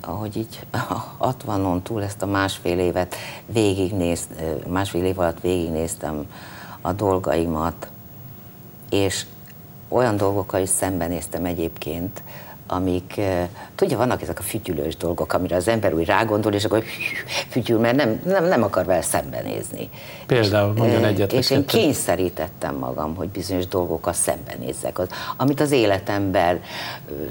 ahogy 0.00 0.36
így 0.36 0.60
60-on 1.20 1.82
túl 1.82 2.02
ezt 2.02 2.22
a 2.22 2.26
másfél 2.26 2.78
évet 2.78 3.14
végignéz, 3.46 4.28
másfél 4.66 5.04
év 5.04 5.18
alatt 5.18 5.40
végignéztem 5.40 6.26
a 6.80 6.92
dolgaimat, 6.92 7.88
és 8.90 9.26
olyan 9.88 10.16
dolgokkal 10.16 10.60
is 10.60 10.68
szembenéztem 10.68 11.44
egyébként, 11.44 12.22
amik, 12.70 13.20
tudja, 13.74 13.96
vannak 13.96 14.22
ezek 14.22 14.38
a 14.38 14.42
fütyülős 14.42 14.96
dolgok, 14.96 15.32
amire 15.32 15.56
az 15.56 15.68
ember 15.68 15.94
úgy 15.94 16.06
rágondol, 16.06 16.52
és 16.52 16.64
akkor 16.64 16.84
fütyül, 17.50 17.78
mert 17.78 17.96
nem, 17.96 18.20
nem, 18.24 18.44
nem 18.44 18.62
akar 18.62 18.84
vele 18.84 19.02
szembenézni. 19.02 19.90
Például, 20.26 20.72
mondjon 20.72 21.04
egyet. 21.04 21.32
És 21.32 21.50
én 21.50 21.66
kényszerítettem 21.66 22.74
magam, 22.74 23.14
hogy 23.14 23.28
bizonyos 23.28 23.66
dolgokkal 23.66 24.12
szembenézzek, 24.12 24.98
az, 24.98 25.08
amit 25.36 25.60
az 25.60 25.70
életemben 25.70 26.60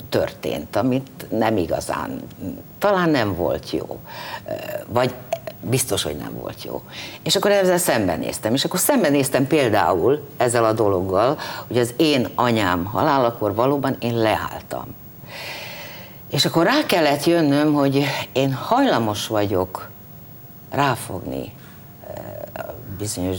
történt, 0.10 0.76
amit 0.76 1.26
nem 1.30 1.58
igazán, 1.58 2.22
talán 2.80 3.10
nem 3.10 3.36
volt 3.36 3.72
jó, 3.72 4.00
vagy 4.88 5.14
biztos, 5.62 6.04
hogy 6.04 6.16
nem 6.16 6.34
volt 6.34 6.64
jó. 6.64 6.82
És 7.24 7.36
akkor 7.36 7.52
ezzel 7.52 7.78
szembenéztem. 7.78 8.54
És 8.54 8.66
akkor 8.66 8.80
szembenéztem 8.80 9.48
például 9.48 10.28
ezzel 10.38 10.66
a 10.66 10.74
dologgal, 10.74 11.38
hogy 11.68 11.78
az 11.78 11.94
én 11.98 12.28
anyám 12.36 12.86
halálakor 12.86 13.54
valóban 13.54 13.96
én 14.00 14.18
leálltam. 14.18 14.86
És 16.30 16.46
akkor 16.46 16.66
rá 16.66 16.86
kellett 16.86 17.26
jönnöm, 17.26 17.74
hogy 17.74 18.04
én 18.32 18.54
hajlamos 18.54 19.28
vagyok 19.28 19.90
ráfogni 20.70 21.54
eh, 22.08 22.64
bizonyos 22.98 23.38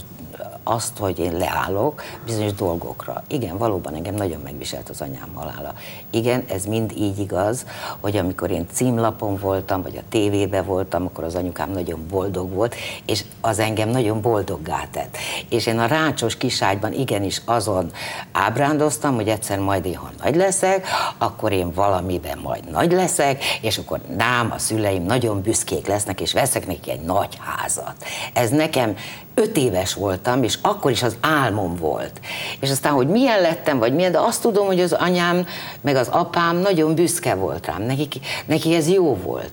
azt, 0.69 0.97
hogy 0.97 1.19
én 1.19 1.37
leállok 1.37 2.03
bizonyos 2.25 2.53
dolgokra. 2.53 3.23
Igen, 3.27 3.57
valóban 3.57 3.95
engem 3.95 4.13
nagyon 4.13 4.41
megviselt 4.43 4.89
az 4.89 5.01
anyám 5.01 5.29
halála. 5.33 5.73
Igen, 6.09 6.43
ez 6.47 6.65
mind 6.65 6.91
így 6.97 7.19
igaz, 7.19 7.65
hogy 7.99 8.17
amikor 8.17 8.51
én 8.51 8.65
címlapon 8.71 9.37
voltam, 9.37 9.81
vagy 9.81 9.97
a 9.97 10.07
tévébe 10.09 10.61
voltam, 10.61 11.05
akkor 11.05 11.23
az 11.23 11.35
anyukám 11.35 11.71
nagyon 11.71 12.05
boldog 12.09 12.53
volt, 12.53 12.75
és 13.05 13.23
az 13.41 13.59
engem 13.59 13.89
nagyon 13.89 14.21
boldoggá 14.21 14.87
tett. 14.91 15.17
És 15.49 15.65
én 15.65 15.79
a 15.79 15.85
rácsos 15.85 16.37
kiságyban 16.37 16.93
igenis 16.93 17.41
azon 17.45 17.91
ábrándoztam, 18.31 19.15
hogy 19.15 19.27
egyszer 19.27 19.59
majd 19.59 19.85
én, 19.85 19.95
ha 19.95 20.09
nagy 20.23 20.35
leszek, 20.35 20.87
akkor 21.17 21.51
én 21.51 21.73
valamiben 21.73 22.39
majd 22.43 22.71
nagy 22.71 22.91
leszek, 22.91 23.43
és 23.61 23.77
akkor 23.77 23.99
nám, 24.17 24.51
a 24.51 24.57
szüleim 24.57 25.03
nagyon 25.03 25.41
büszkék 25.41 25.87
lesznek, 25.87 26.21
és 26.21 26.33
veszek 26.33 26.67
neki 26.67 26.91
egy 26.91 27.01
nagy 27.01 27.37
házat. 27.39 27.95
Ez 28.33 28.49
nekem 28.49 28.95
öt 29.39 29.57
éves 29.57 29.93
voltam, 29.93 30.43
és 30.43 30.57
akkor 30.61 30.91
is 30.91 31.03
az 31.03 31.17
álmom 31.19 31.75
volt. 31.75 32.19
És 32.59 32.69
aztán, 32.69 32.93
hogy 32.93 33.07
milyen 33.07 33.41
lettem, 33.41 33.79
vagy 33.79 33.93
milyen, 33.93 34.11
de 34.11 34.19
azt 34.19 34.41
tudom, 34.41 34.65
hogy 34.65 34.79
az 34.79 34.93
anyám, 34.93 35.45
meg 35.81 35.95
az 35.95 36.07
apám 36.07 36.57
nagyon 36.57 36.95
büszke 36.95 37.35
volt 37.35 37.65
rám, 37.65 37.81
neki, 37.81 38.19
neki 38.45 38.75
ez 38.75 38.89
jó 38.89 39.15
volt. 39.15 39.51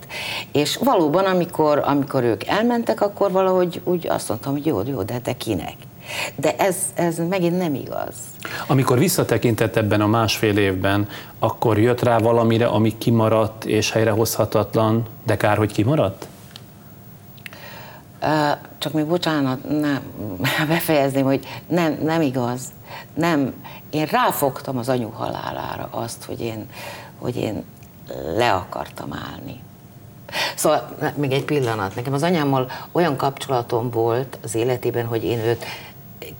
És 0.52 0.76
valóban, 0.76 1.24
amikor, 1.24 1.82
amikor 1.84 2.22
ők 2.22 2.46
elmentek, 2.46 3.00
akkor 3.00 3.30
valahogy 3.32 3.80
úgy 3.84 4.06
azt 4.08 4.28
mondtam, 4.28 4.52
hogy 4.52 4.66
jó, 4.66 4.82
jó, 4.86 5.02
de 5.02 5.18
te 5.18 5.36
kinek? 5.36 5.74
De 6.36 6.56
ez, 6.56 6.76
ez 6.94 7.18
megint 7.28 7.58
nem 7.58 7.74
igaz. 7.74 8.14
Amikor 8.66 8.98
visszatekintett 8.98 9.76
ebben 9.76 10.00
a 10.00 10.06
másfél 10.06 10.56
évben, 10.56 11.08
akkor 11.38 11.78
jött 11.78 12.02
rá 12.02 12.18
valamire, 12.18 12.66
ami 12.66 12.98
kimaradt 12.98 13.64
és 13.64 13.90
helyrehozhatatlan, 13.90 15.06
de 15.26 15.36
kár, 15.36 15.56
hogy 15.56 15.72
kimaradt? 15.72 16.26
Csak 18.78 18.92
még 18.92 19.06
bocsánat, 19.06 19.80
nem, 19.80 20.00
befejezném, 20.68 21.24
hogy 21.24 21.46
nem, 21.66 21.98
nem 22.02 22.20
igaz. 22.20 22.62
Nem, 23.14 23.54
én 23.90 24.04
ráfogtam 24.04 24.78
az 24.78 24.88
anyu 24.88 25.10
halálára 25.10 25.88
azt, 25.90 26.24
hogy 26.24 26.40
én, 26.40 26.68
hogy 27.18 27.36
én 27.36 27.64
le 28.36 28.52
akartam 28.52 29.12
állni. 29.12 29.62
Szóval 30.54 30.96
még 31.14 31.32
egy 31.32 31.44
pillanat, 31.44 31.94
nekem 31.94 32.12
az 32.12 32.22
anyámmal 32.22 32.70
olyan 32.92 33.16
kapcsolatom 33.16 33.90
volt 33.90 34.38
az 34.42 34.54
életében, 34.54 35.06
hogy 35.06 35.24
én 35.24 35.38
őt 35.38 35.64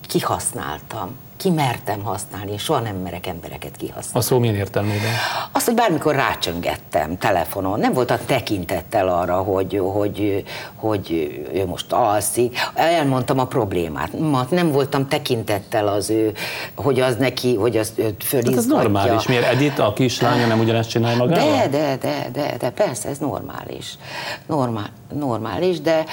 kihasználtam 0.00 1.16
kimertem 1.37 2.02
használni, 2.02 2.52
és 2.52 2.62
soha 2.62 2.81
nem 2.81 2.97
merek 2.97 3.26
embereket 3.26 3.76
kihasználni. 3.76 4.19
A 4.19 4.21
szó 4.21 4.38
milyen 4.38 4.55
értelmében? 4.55 5.11
Azt, 5.52 5.66
hogy 5.66 5.75
bármikor 5.75 6.14
rácsöngettem 6.14 7.19
telefonon, 7.19 7.78
nem 7.78 7.93
voltam 7.93 8.19
tekintettel 8.26 9.09
arra, 9.09 9.37
hogy, 9.37 9.81
hogy, 9.93 10.45
hogy 10.75 11.11
ő 11.52 11.66
most 11.66 11.93
alszik, 11.93 12.59
elmondtam 12.75 13.38
a 13.38 13.47
problémát, 13.47 14.11
nem 14.50 14.73
voltam 14.73 15.09
tekintettel 15.09 15.88
az 15.88 16.11
ő, 16.11 16.33
hogy 16.75 17.00
az 17.00 17.16
neki, 17.16 17.55
hogy 17.55 17.76
az 17.76 17.93
őt 17.95 18.25
fölizgatja. 18.25 18.50
Hát 18.50 18.59
ez 18.59 18.66
normális, 18.66 19.26
miért 19.26 19.45
Edith, 19.45 19.81
a 19.81 19.93
kislánya 19.93 20.47
nem 20.47 20.59
ugyanezt 20.59 20.90
csinálja 20.90 21.16
magával? 21.16 21.57
De, 21.57 21.69
de, 21.69 21.97
de, 22.00 22.28
de, 22.33 22.57
de 22.59 22.71
persze, 22.71 23.09
ez 23.09 23.19
normális. 23.19 23.95
Normál, 24.47 24.90
normális, 25.14 25.81
de 25.81 26.05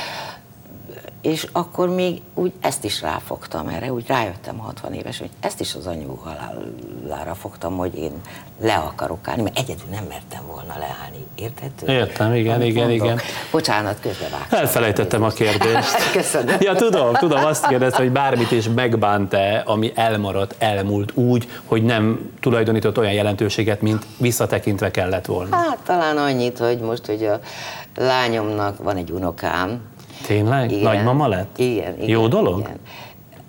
és 1.24 1.48
akkor 1.52 1.90
még 1.90 2.22
úgy 2.34 2.54
ezt 2.62 2.84
is 2.84 3.02
ráfogtam 3.02 3.68
erre, 3.68 3.94
úgy 3.94 4.08
rájöttem 4.08 4.58
60 4.58 4.94
éves, 4.94 5.20
hogy 5.20 5.30
ezt 5.40 5.60
is 5.60 5.76
az 5.76 5.88
anyu 5.88 6.16
halálára 6.16 7.36
fogtam, 7.36 7.78
hogy 7.78 7.96
én 7.96 8.12
le 8.62 8.74
akarok 8.74 9.28
állni, 9.28 9.42
mert 9.42 9.58
egyedül 9.58 9.88
nem 9.92 10.04
mertem 10.10 10.42
volna 10.48 10.76
leállni. 10.80 11.26
Érthető? 11.36 11.88
Értem, 11.88 12.34
igen, 12.34 12.56
Amit 12.56 12.68
igen, 12.68 12.88
mondok. 12.88 13.06
igen. 13.06 13.20
Bocsánat, 13.52 14.00
közbevágtam. 14.00 14.60
Elfelejtettem 14.60 15.24
a 15.24 15.30
kérdést. 15.30 16.12
Köszönöm. 16.14 16.56
Ja, 16.60 16.76
tudom, 16.76 17.14
tudom, 17.14 17.46
azt 17.46 17.68
kérdezte, 17.68 18.02
hogy 18.02 18.12
bármit 18.12 18.52
is 18.52 18.70
megbánt-e, 18.76 19.64
ami 19.66 19.92
elmaradt, 19.96 20.56
elmúlt 20.58 21.18
úgy, 21.18 21.50
hogy 21.66 21.84
nem 21.84 22.32
tulajdonított 22.40 22.98
olyan 22.98 23.14
jelentőséget, 23.14 23.82
mint 23.82 24.06
visszatekintve 24.18 24.92
kellett 24.92 25.26
volna. 25.26 25.56
Hát 25.56 25.78
talán 25.86 26.18
annyit, 26.18 26.58
hogy 26.58 26.80
most, 26.80 27.06
hogy 27.06 27.24
a 27.24 27.40
lányomnak 27.96 28.84
van 28.84 28.98
egy 28.98 29.12
unokám, 29.12 29.82
Tényleg? 30.28 30.72
Igen. 30.72 30.84
Nagymama 30.84 31.28
lett? 31.28 31.58
Igen. 31.58 31.96
igen 31.96 32.10
jó 32.10 32.28
dolog? 32.28 32.60
Igen. 32.60 32.80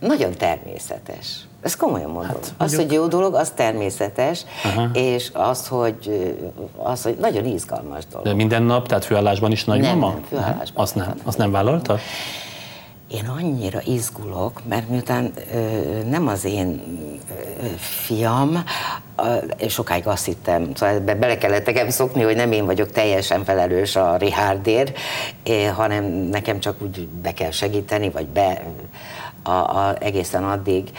Nagyon 0.01 0.33
természetes. 0.33 1.47
Ezt 1.63 1.77
komolyan 1.77 2.11
mondom. 2.11 2.31
Hát, 2.31 2.55
az, 2.57 2.75
hogy 2.77 2.93
jó 2.93 3.07
dolog, 3.07 3.35
az 3.35 3.51
természetes, 3.51 4.45
Aha. 4.65 4.89
és 4.93 5.31
az 5.33 5.69
hogy, 5.69 6.35
az, 6.77 7.03
hogy 7.03 7.17
nagyon 7.21 7.45
izgalmas 7.45 8.07
dolog. 8.11 8.27
De 8.27 8.35
minden 8.35 8.63
nap, 8.63 8.89
tehát 8.89 9.05
főállásban 9.05 9.53
is 9.53 9.65
nagymama? 9.65 10.07
Nem, 10.07 10.15
nem 10.15 10.25
főállásban. 10.29 10.83
Azt 10.83 10.95
nem, 10.95 11.15
azt 11.25 11.39
nem 11.39 11.51
vállalta? 11.51 11.99
Én 13.15 13.27
annyira 13.27 13.81
izgulok, 13.85 14.61
mert 14.69 14.89
miután 14.89 15.33
ö, 15.55 15.59
nem 16.09 16.29
az 16.29 16.45
én 16.45 16.83
ö, 17.31 17.67
fiam, 17.77 18.65
és 19.57 19.73
sokáig 19.73 20.07
azt 20.07 20.25
hittem, 20.25 20.75
szóval 20.75 20.95
ebbe 20.95 21.15
bele 21.15 21.39
kellett 21.39 21.67
nekem 21.67 21.89
szokni, 21.89 22.23
hogy 22.23 22.37
nem 22.37 22.53
én 22.53 22.65
vagyok 22.65 22.91
teljesen 22.91 23.45
felelős 23.45 23.97
a 23.97 24.17
Richardért, 24.17 24.99
hanem 25.75 26.05
nekem 26.05 26.61
csak 26.61 26.83
úgy 26.83 27.09
be 27.09 27.33
kell 27.33 27.51
segíteni, 27.51 28.11
vagy 28.11 28.27
be 28.27 28.63
a, 29.43 29.51
a, 29.51 29.97
egészen 30.01 30.45
addig, 30.45 30.91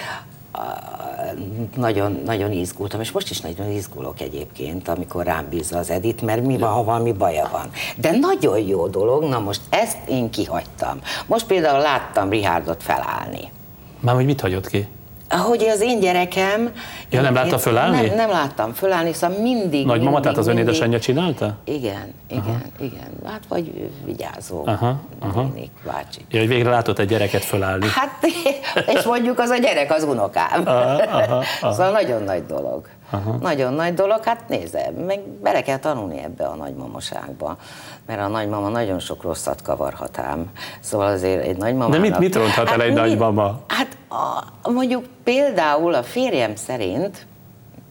nagyon, 1.76 2.22
nagyon 2.26 2.52
izgultam, 2.52 3.00
és 3.00 3.12
most 3.12 3.30
is 3.30 3.42
nagyon 3.42 3.72
izgulok 3.72 4.22
egyébként, 4.22 4.88
amikor 4.88 5.26
rám 5.26 5.48
bízza 5.50 5.78
az 5.78 5.90
Edit, 5.90 6.22
mert 6.22 6.46
mi 6.46 6.58
van, 6.58 6.72
ha 6.72 6.84
valami 6.84 7.12
baja 7.12 7.50
van. 7.52 7.70
De 7.98 8.12
nagyon 8.12 8.60
jó 8.60 8.88
dolog, 8.88 9.24
na 9.24 9.40
most 9.40 9.62
ezt 9.70 9.98
én 10.08 10.30
kihagytam. 10.30 11.00
Most 11.26 11.46
például 11.46 11.82
láttam 11.82 12.30
Richardot 12.30 12.84
felállni. 12.84 13.52
Már 14.00 14.16
hogy 14.16 14.26
mit 14.26 14.42
hagyott 14.42 14.68
ki? 14.68 14.88
Ahogy 15.30 15.64
az 15.64 15.82
én 15.82 16.00
gyerekem... 16.00 16.72
Ja, 17.10 17.22
nem 17.22 17.34
látta 17.34 17.58
fölállni? 17.58 18.08
Nem, 18.08 18.16
nem 18.16 18.30
láttam 18.30 18.74
fölállni, 18.74 19.14
szóval 19.14 19.38
mindig... 19.42 19.86
Nagy 19.86 20.02
mama, 20.02 20.20
tehát 20.20 20.38
az 20.38 20.48
ön 20.48 20.58
édesanyja 20.58 21.00
csinálta? 21.00 21.58
Igen, 21.64 22.14
igen, 22.28 22.44
aha. 22.44 22.58
igen. 22.80 23.10
Hát 23.26 23.42
vagy 23.48 23.90
vigyázó. 24.06 24.62
Aha, 24.66 25.00
aha. 25.20 25.42
Nénik, 25.42 25.72
bácsi. 25.86 26.26
Ja, 26.30 26.40
hogy 26.40 26.48
végre 26.48 26.70
látott 26.70 27.00
egy 27.00 27.08
gyereket 27.08 27.44
fölállni. 27.44 27.88
Hát, 27.88 28.20
és 28.96 29.04
mondjuk 29.04 29.40
az 29.40 29.50
a 29.50 29.58
gyerek 29.58 29.92
az 29.92 30.04
unokám. 30.04 30.62
Aha, 30.66 30.80
aha, 30.80 31.44
aha. 31.62 31.72
Szóval 31.74 31.92
nagyon 31.92 32.24
nagy 32.24 32.46
dolog. 32.46 32.88
Aha. 33.10 33.38
Nagyon 33.42 33.74
nagy 33.74 33.94
dolog, 33.94 34.24
hát 34.24 34.48
nézze, 34.48 34.92
meg 35.08 35.20
bele 35.42 35.62
kell 35.62 35.78
tanulni 35.78 36.20
ebbe 36.24 36.46
a 36.46 36.56
nagymamaságba, 36.56 37.58
mert 38.06 38.22
a 38.22 38.28
nagymama 38.28 38.70
nagyon 38.70 39.00
sok 39.00 39.24
rosszat 39.24 39.62
kavarhat 39.62 40.20
ám. 40.20 40.52
Szóval 40.80 41.08
azért 41.08 41.46
egy 41.46 41.58
nagymama. 41.58 41.92
De 41.92 42.00
mit, 42.00 42.20
mit 42.20 42.36
ronthat 42.36 42.68
hát 42.68 42.76
el 42.76 42.82
egy 42.82 42.94
mi, 42.94 43.00
nagymama? 43.00 43.60
Hát 43.68 43.95
a, 44.10 44.70
mondjuk 44.72 45.06
például 45.24 45.94
a 45.94 46.04
férjem 46.04 46.56
szerint, 46.56 47.28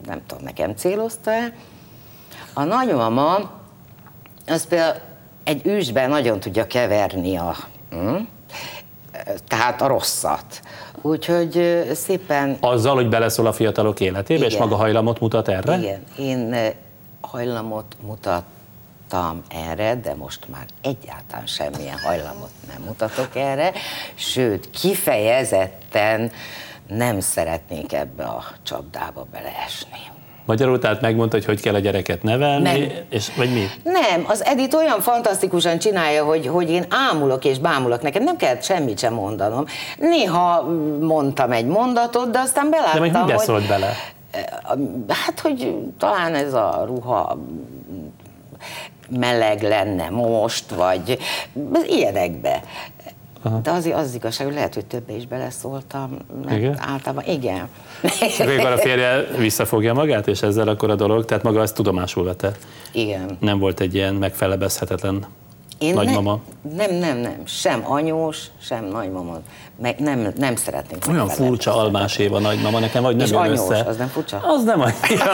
nem 0.05 0.21
tudom, 0.27 0.43
nekem 0.43 0.75
célozta-e, 0.75 1.53
a 2.53 2.63
nagymama 2.63 3.51
az 4.47 4.67
például 4.67 4.99
egy 5.43 5.67
ősben 5.67 6.09
nagyon 6.09 6.39
tudja 6.39 6.67
keverni 6.67 7.37
a, 7.37 7.55
hm? 7.89 8.15
tehát 9.47 9.81
a 9.81 9.87
rosszat. 9.87 10.61
Úgyhogy 11.01 11.83
szépen... 11.93 12.57
Azzal, 12.59 12.95
hogy 12.95 13.09
beleszól 13.09 13.47
a 13.47 13.53
fiatalok 13.53 13.99
életébe, 13.99 14.39
igen, 14.39 14.49
és 14.51 14.57
maga 14.57 14.75
hajlamot 14.75 15.19
mutat 15.19 15.47
erre? 15.47 15.77
Igen, 15.77 16.03
én 16.17 16.55
hajlamot 17.21 17.95
mutattam 19.15 19.41
erre, 19.69 19.95
de 19.95 20.13
most 20.15 20.39
már 20.51 20.65
egyáltalán 20.81 21.45
semmilyen 21.45 21.99
hajlamot 22.03 22.49
nem 22.67 22.81
mutatok 22.85 23.35
erre, 23.35 23.71
sőt, 24.15 24.69
kifejezetten 24.69 26.31
nem 26.87 27.19
szeretnék 27.19 27.93
ebbe 27.93 28.23
a 28.23 28.43
csapdába 28.63 29.25
beleesni. 29.31 30.13
Magyarul 30.45 30.79
tehát 30.79 31.01
megmondta, 31.01 31.35
hogy 31.35 31.45
hogy 31.45 31.61
kell 31.61 31.73
a 31.73 31.79
gyereket 31.79 32.23
nevelni, 32.23 32.63
nem. 32.63 32.89
és 33.09 33.35
vagy 33.35 33.53
mi? 33.53 33.65
Nem, 33.83 34.25
az 34.27 34.45
Edit 34.45 34.73
olyan 34.73 34.99
fantasztikusan 34.99 35.79
csinálja, 35.79 36.23
hogy, 36.23 36.47
hogy 36.47 36.69
én 36.69 36.85
ámulok 36.89 37.45
és 37.45 37.59
bámulok, 37.59 38.01
nekem 38.01 38.23
nem 38.23 38.35
kellett 38.35 38.63
semmit 38.63 38.99
sem 38.99 39.13
mondanom. 39.13 39.65
Néha 39.97 40.61
mondtam 40.99 41.51
egy 41.51 41.65
mondatot, 41.65 42.29
de 42.29 42.39
aztán 42.39 42.69
beláttam, 42.69 43.11
de 43.11 43.19
hogy... 43.19 43.31
De 43.31 43.37
szólt 43.37 43.67
bele? 43.67 43.93
Hát, 45.07 45.39
hogy 45.39 45.75
talán 45.97 46.35
ez 46.35 46.53
a 46.53 46.83
ruha 46.85 47.37
meleg 49.09 49.61
lenne 49.61 50.09
most, 50.09 50.69
vagy 50.69 51.17
ilyenekbe. 51.87 52.63
Aha. 53.41 53.59
De 53.63 53.71
az, 53.71 53.85
az 53.85 54.15
igazság, 54.15 54.47
hogy 54.47 54.55
lehet, 54.55 54.73
hogy 54.73 54.85
többe 54.85 55.13
is 55.13 55.27
beleszóltam, 55.27 56.17
mert 56.45 56.57
igen? 56.57 56.77
általában 56.79 57.23
igen. 57.27 57.69
Akkor 58.39 58.71
a 58.71 58.77
férje 58.77 59.23
visszafogja 59.37 59.93
magát, 59.93 60.27
és 60.27 60.41
ezzel 60.41 60.67
akkor 60.67 60.89
a 60.89 60.95
dolog, 60.95 61.25
tehát 61.25 61.43
maga 61.43 61.61
ezt 61.61 61.75
tudomásul 61.75 62.23
vette. 62.23 62.51
Igen. 62.91 63.37
Nem 63.39 63.59
volt 63.59 63.79
egy 63.79 63.95
ilyen 63.95 64.13
megfelebezhetetlen 64.13 65.25
én 65.77 65.93
nagymama? 65.93 66.39
Ne, 66.75 66.85
nem, 66.85 66.97
nem, 66.97 67.17
nem. 67.17 67.41
Sem 67.45 67.81
anyós, 67.83 68.45
sem 68.61 68.83
nagymama. 68.83 69.37
Meg 69.81 69.99
nem, 69.99 70.33
nem 70.37 70.55
szeretnénk. 70.55 71.05
Olyan 71.09 71.27
furcsa 71.27 71.75
Almás 71.75 72.17
Éva 72.17 72.39
nagymama, 72.39 72.79
nekem 72.79 73.03
vagy 73.03 73.15
nem 73.15 73.25
És 73.25 73.31
anyós, 73.31 73.59
össze. 73.59 73.83
az 73.87 73.97
nem 73.97 74.07
furcsa? 74.07 74.41
Az 74.43 74.63
nem 74.63 74.81
annyira. 74.81 75.31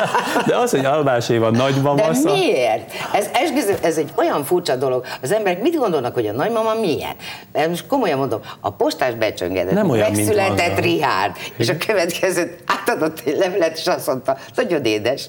De 0.46 0.56
az, 0.56 0.70
hogy 0.70 0.84
Almás 0.84 1.28
Éva 1.28 1.50
nagymama... 1.50 1.94
De 1.94 2.14
szó... 2.14 2.32
miért? 2.32 2.92
Ez, 3.12 3.28
esküszöm, 3.32 3.76
ez 3.82 3.96
egy 3.96 4.12
olyan 4.14 4.44
furcsa 4.44 4.76
dolog. 4.76 5.04
Az 5.22 5.32
emberek 5.32 5.62
mit 5.62 5.76
gondolnak, 5.76 6.14
hogy 6.14 6.26
a 6.26 6.32
nagymama 6.32 6.74
milyen? 6.74 7.14
Mert 7.52 7.68
most 7.68 7.86
komolyan 7.86 8.18
mondom, 8.18 8.40
a 8.60 8.70
postás 8.70 9.14
becsöngedett, 9.14 9.74
nem 9.74 9.90
olyan, 9.90 10.10
megszületett 10.10 10.78
Rihárd, 10.78 11.36
és 11.56 11.68
a 11.68 11.76
következőt 11.76 12.62
átadott 12.66 13.22
egy 13.24 13.36
levelet, 13.36 13.76
és 13.78 13.86
azt 13.86 14.06
mondta, 14.06 14.36
nagyon 14.54 14.84
édes. 14.84 15.28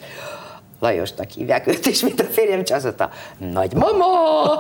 Lajosnak 0.86 1.30
hívják 1.30 1.68
őt 1.68 1.86
is, 1.86 2.02
mint 2.02 2.20
a 2.20 2.24
férjem, 2.24 2.60
és 2.60 2.72
azt 2.72 2.84
mondta, 2.84 3.10
nagymama! 3.38 4.58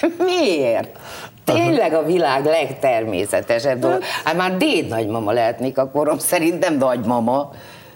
De 0.00 0.24
miért? 0.24 0.98
Tényleg 1.44 1.94
a 1.94 2.02
világ 2.02 2.44
legtermészetesebb 2.44 3.78
dolog. 3.78 4.02
Hát 4.24 4.36
már 4.36 4.56
déd 4.56 4.88
nagymama 4.88 5.32
lehetnék 5.32 5.78
a 5.78 5.90
korom 5.90 6.18
szerint, 6.18 6.58
nem 6.58 6.76
nagymama. 6.76 7.52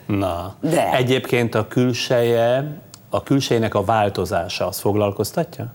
Na, 0.07 0.55
De. 0.61 0.93
egyébként 0.93 1.55
a 1.55 1.69
külseje, 1.69 2.65
a 3.11 3.23
külsejének 3.23 3.75
a 3.75 3.85
változása, 3.85 4.67
az 4.67 4.81
foglalkoztatja? 4.81 5.75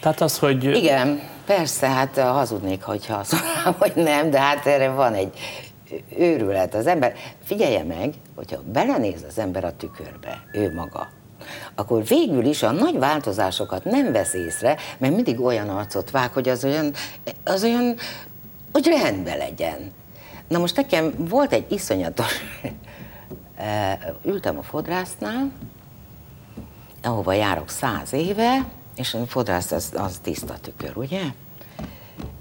Tehát 0.00 0.20
az, 0.20 0.38
hogy... 0.38 0.64
Igen, 0.64 1.20
persze, 1.46 1.88
hát 1.88 2.18
hazudnék, 2.18 2.82
hogyha 2.82 3.16
azt 3.16 3.32
mondanám, 3.32 3.74
hogy 3.78 3.92
nem, 3.94 4.30
de 4.30 4.40
hát 4.40 4.66
erre 4.66 4.88
van 4.88 5.14
egy 5.14 5.32
őrület. 6.18 6.74
Az 6.74 6.86
ember, 6.86 7.14
figyelje 7.44 7.82
meg, 7.82 8.14
hogyha 8.34 8.62
belenéz 8.72 9.24
az 9.28 9.38
ember 9.38 9.64
a 9.64 9.76
tükörbe, 9.76 10.42
ő 10.52 10.74
maga, 10.74 11.08
akkor 11.74 12.04
végül 12.04 12.44
is 12.44 12.62
a 12.62 12.70
nagy 12.70 12.98
változásokat 12.98 13.84
nem 13.84 14.12
vesz 14.12 14.34
észre, 14.34 14.76
mert 14.98 15.14
mindig 15.14 15.40
olyan 15.40 15.68
arcot 15.68 16.10
vág, 16.10 16.32
hogy 16.32 16.48
az 16.48 16.64
olyan, 16.64 16.92
az 17.44 17.64
olyan, 17.64 17.96
hogy 18.72 18.86
rendben 18.86 19.38
legyen. 19.38 19.92
Na 20.48 20.58
most 20.58 20.76
nekem 20.76 21.14
volt 21.16 21.52
egy 21.52 21.72
iszonyatos, 21.72 22.40
eh, 23.56 23.98
ültem 24.24 24.58
a 24.58 24.62
fodrásznál, 24.62 25.50
ahova 27.02 27.32
járok 27.32 27.68
száz 27.68 28.12
éve, 28.12 28.68
és 28.96 29.14
a 29.14 29.26
fodrász 29.26 29.72
az, 29.72 29.92
az 29.96 30.18
tiszta 30.22 30.54
tükör, 30.60 30.96
ugye? 30.96 31.20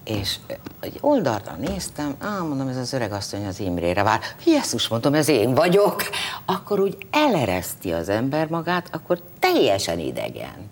És 0.09 0.35
egy 0.79 0.97
oldalra 1.01 1.55
néztem, 1.59 2.15
á, 2.19 2.37
mondom, 2.39 2.67
ez 2.67 2.77
az 2.77 2.93
öreg 2.93 3.11
asszony 3.11 3.45
az 3.45 3.59
Imrére 3.59 4.03
vár. 4.03 4.19
Jézus, 4.45 4.87
mondom, 4.87 5.13
ez 5.13 5.27
én 5.27 5.53
vagyok. 5.53 6.03
Akkor 6.45 6.79
úgy 6.79 6.97
elereszti 7.11 7.91
az 7.91 8.09
ember 8.09 8.47
magát, 8.47 8.89
akkor 8.91 9.21
teljesen 9.39 9.99
idegen. 9.99 10.69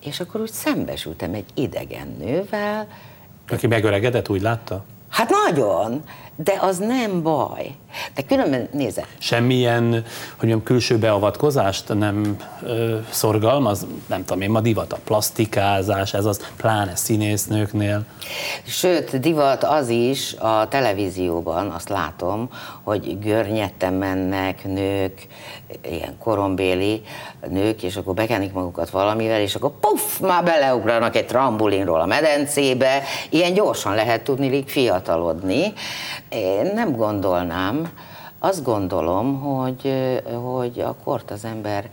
És 0.00 0.20
akkor 0.20 0.40
úgy 0.40 0.52
szembesültem 0.52 1.34
egy 1.34 1.46
idegen 1.54 2.16
nővel. 2.18 2.88
Aki 3.48 3.66
megöregedett, 3.66 4.28
úgy 4.28 4.42
látta? 4.42 4.84
Hát 5.08 5.30
nagyon, 5.30 6.02
de 6.36 6.58
az 6.60 6.78
nem 6.78 7.22
baj. 7.22 7.74
De 8.14 8.22
különben 8.22 8.68
nézze. 8.72 9.06
Semmilyen, 9.18 9.90
hogy 9.90 10.48
mondjam, 10.48 10.62
külső 10.62 10.98
beavatkozást 10.98 11.94
nem 11.94 12.36
ö, 12.62 12.96
szorgalmaz, 13.10 13.86
nem 14.06 14.24
tudom 14.24 14.42
én, 14.42 14.50
ma 14.50 14.60
divat 14.60 14.92
a 14.92 14.98
plastikázás, 15.04 16.14
ez 16.14 16.24
az, 16.24 16.40
pláne 16.56 16.96
színésznőknél. 16.96 18.04
Sőt, 18.66 19.20
divat 19.20 19.64
az 19.64 19.88
is 19.88 20.34
a 20.34 20.68
televízióban, 20.68 21.70
azt 21.70 21.88
látom, 21.88 22.48
hogy 22.82 23.18
görnyetten 23.18 23.92
mennek 23.92 24.64
nők, 24.64 25.26
ilyen 25.90 26.18
korombéli 26.18 27.02
nők, 27.48 27.82
és 27.82 27.96
akkor 27.96 28.14
bekenik 28.14 28.52
magukat 28.52 28.90
valamivel, 28.90 29.40
és 29.40 29.54
akkor 29.54 29.72
puff, 29.80 30.18
már 30.18 30.44
beleugranak 30.44 31.16
egy 31.16 31.26
trambulinról 31.26 32.00
a 32.00 32.06
medencébe, 32.06 33.02
ilyen 33.30 33.54
gyorsan 33.54 33.94
lehet 33.94 34.22
tudni 34.22 34.64
fiatalodni. 34.66 35.72
Én 36.28 36.70
nem 36.74 36.96
gondolnám, 36.96 37.85
azt 38.38 38.62
gondolom, 38.62 39.40
hogy, 39.40 39.92
hogy 40.42 40.80
a 40.80 40.94
kort 41.04 41.30
az 41.30 41.44
ember 41.44 41.90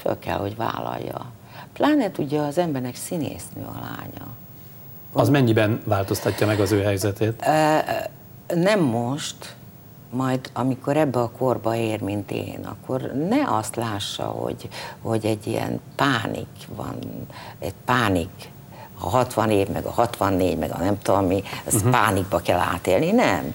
föl 0.00 0.18
kell, 0.18 0.38
hogy 0.38 0.56
vállalja. 0.56 1.24
Pláne 1.72 2.10
tudja 2.10 2.46
az 2.46 2.58
embernek 2.58 2.94
színésznő 2.94 3.62
a 3.62 3.80
lánya. 3.80 4.26
Az 5.12 5.28
mennyiben 5.28 5.80
változtatja 5.84 6.46
meg 6.46 6.60
az 6.60 6.72
ő 6.72 6.82
helyzetét? 6.82 7.44
Nem 8.54 8.80
most, 8.80 9.56
majd 10.10 10.50
amikor 10.52 10.96
ebbe 10.96 11.20
a 11.20 11.30
korba 11.30 11.74
ér, 11.74 12.00
mint 12.00 12.30
én, 12.30 12.58
akkor 12.64 13.00
ne 13.28 13.56
azt 13.56 13.76
lássa, 13.76 14.24
hogy, 14.24 14.68
hogy 15.02 15.26
egy 15.26 15.46
ilyen 15.46 15.80
pánik 15.94 16.68
van, 16.76 16.98
egy 17.58 17.74
pánik, 17.84 18.50
a 19.00 19.08
60 19.08 19.50
év, 19.50 19.68
meg 19.68 19.84
a 19.84 19.90
64, 19.90 20.58
meg 20.58 20.70
a 20.70 20.78
nem 20.78 20.98
tudom 21.02 21.26
mi, 21.26 21.42
ezt 21.64 21.76
uh-huh. 21.76 21.90
pánikba 21.90 22.38
kell 22.38 22.58
átélni, 22.58 23.10
nem. 23.10 23.54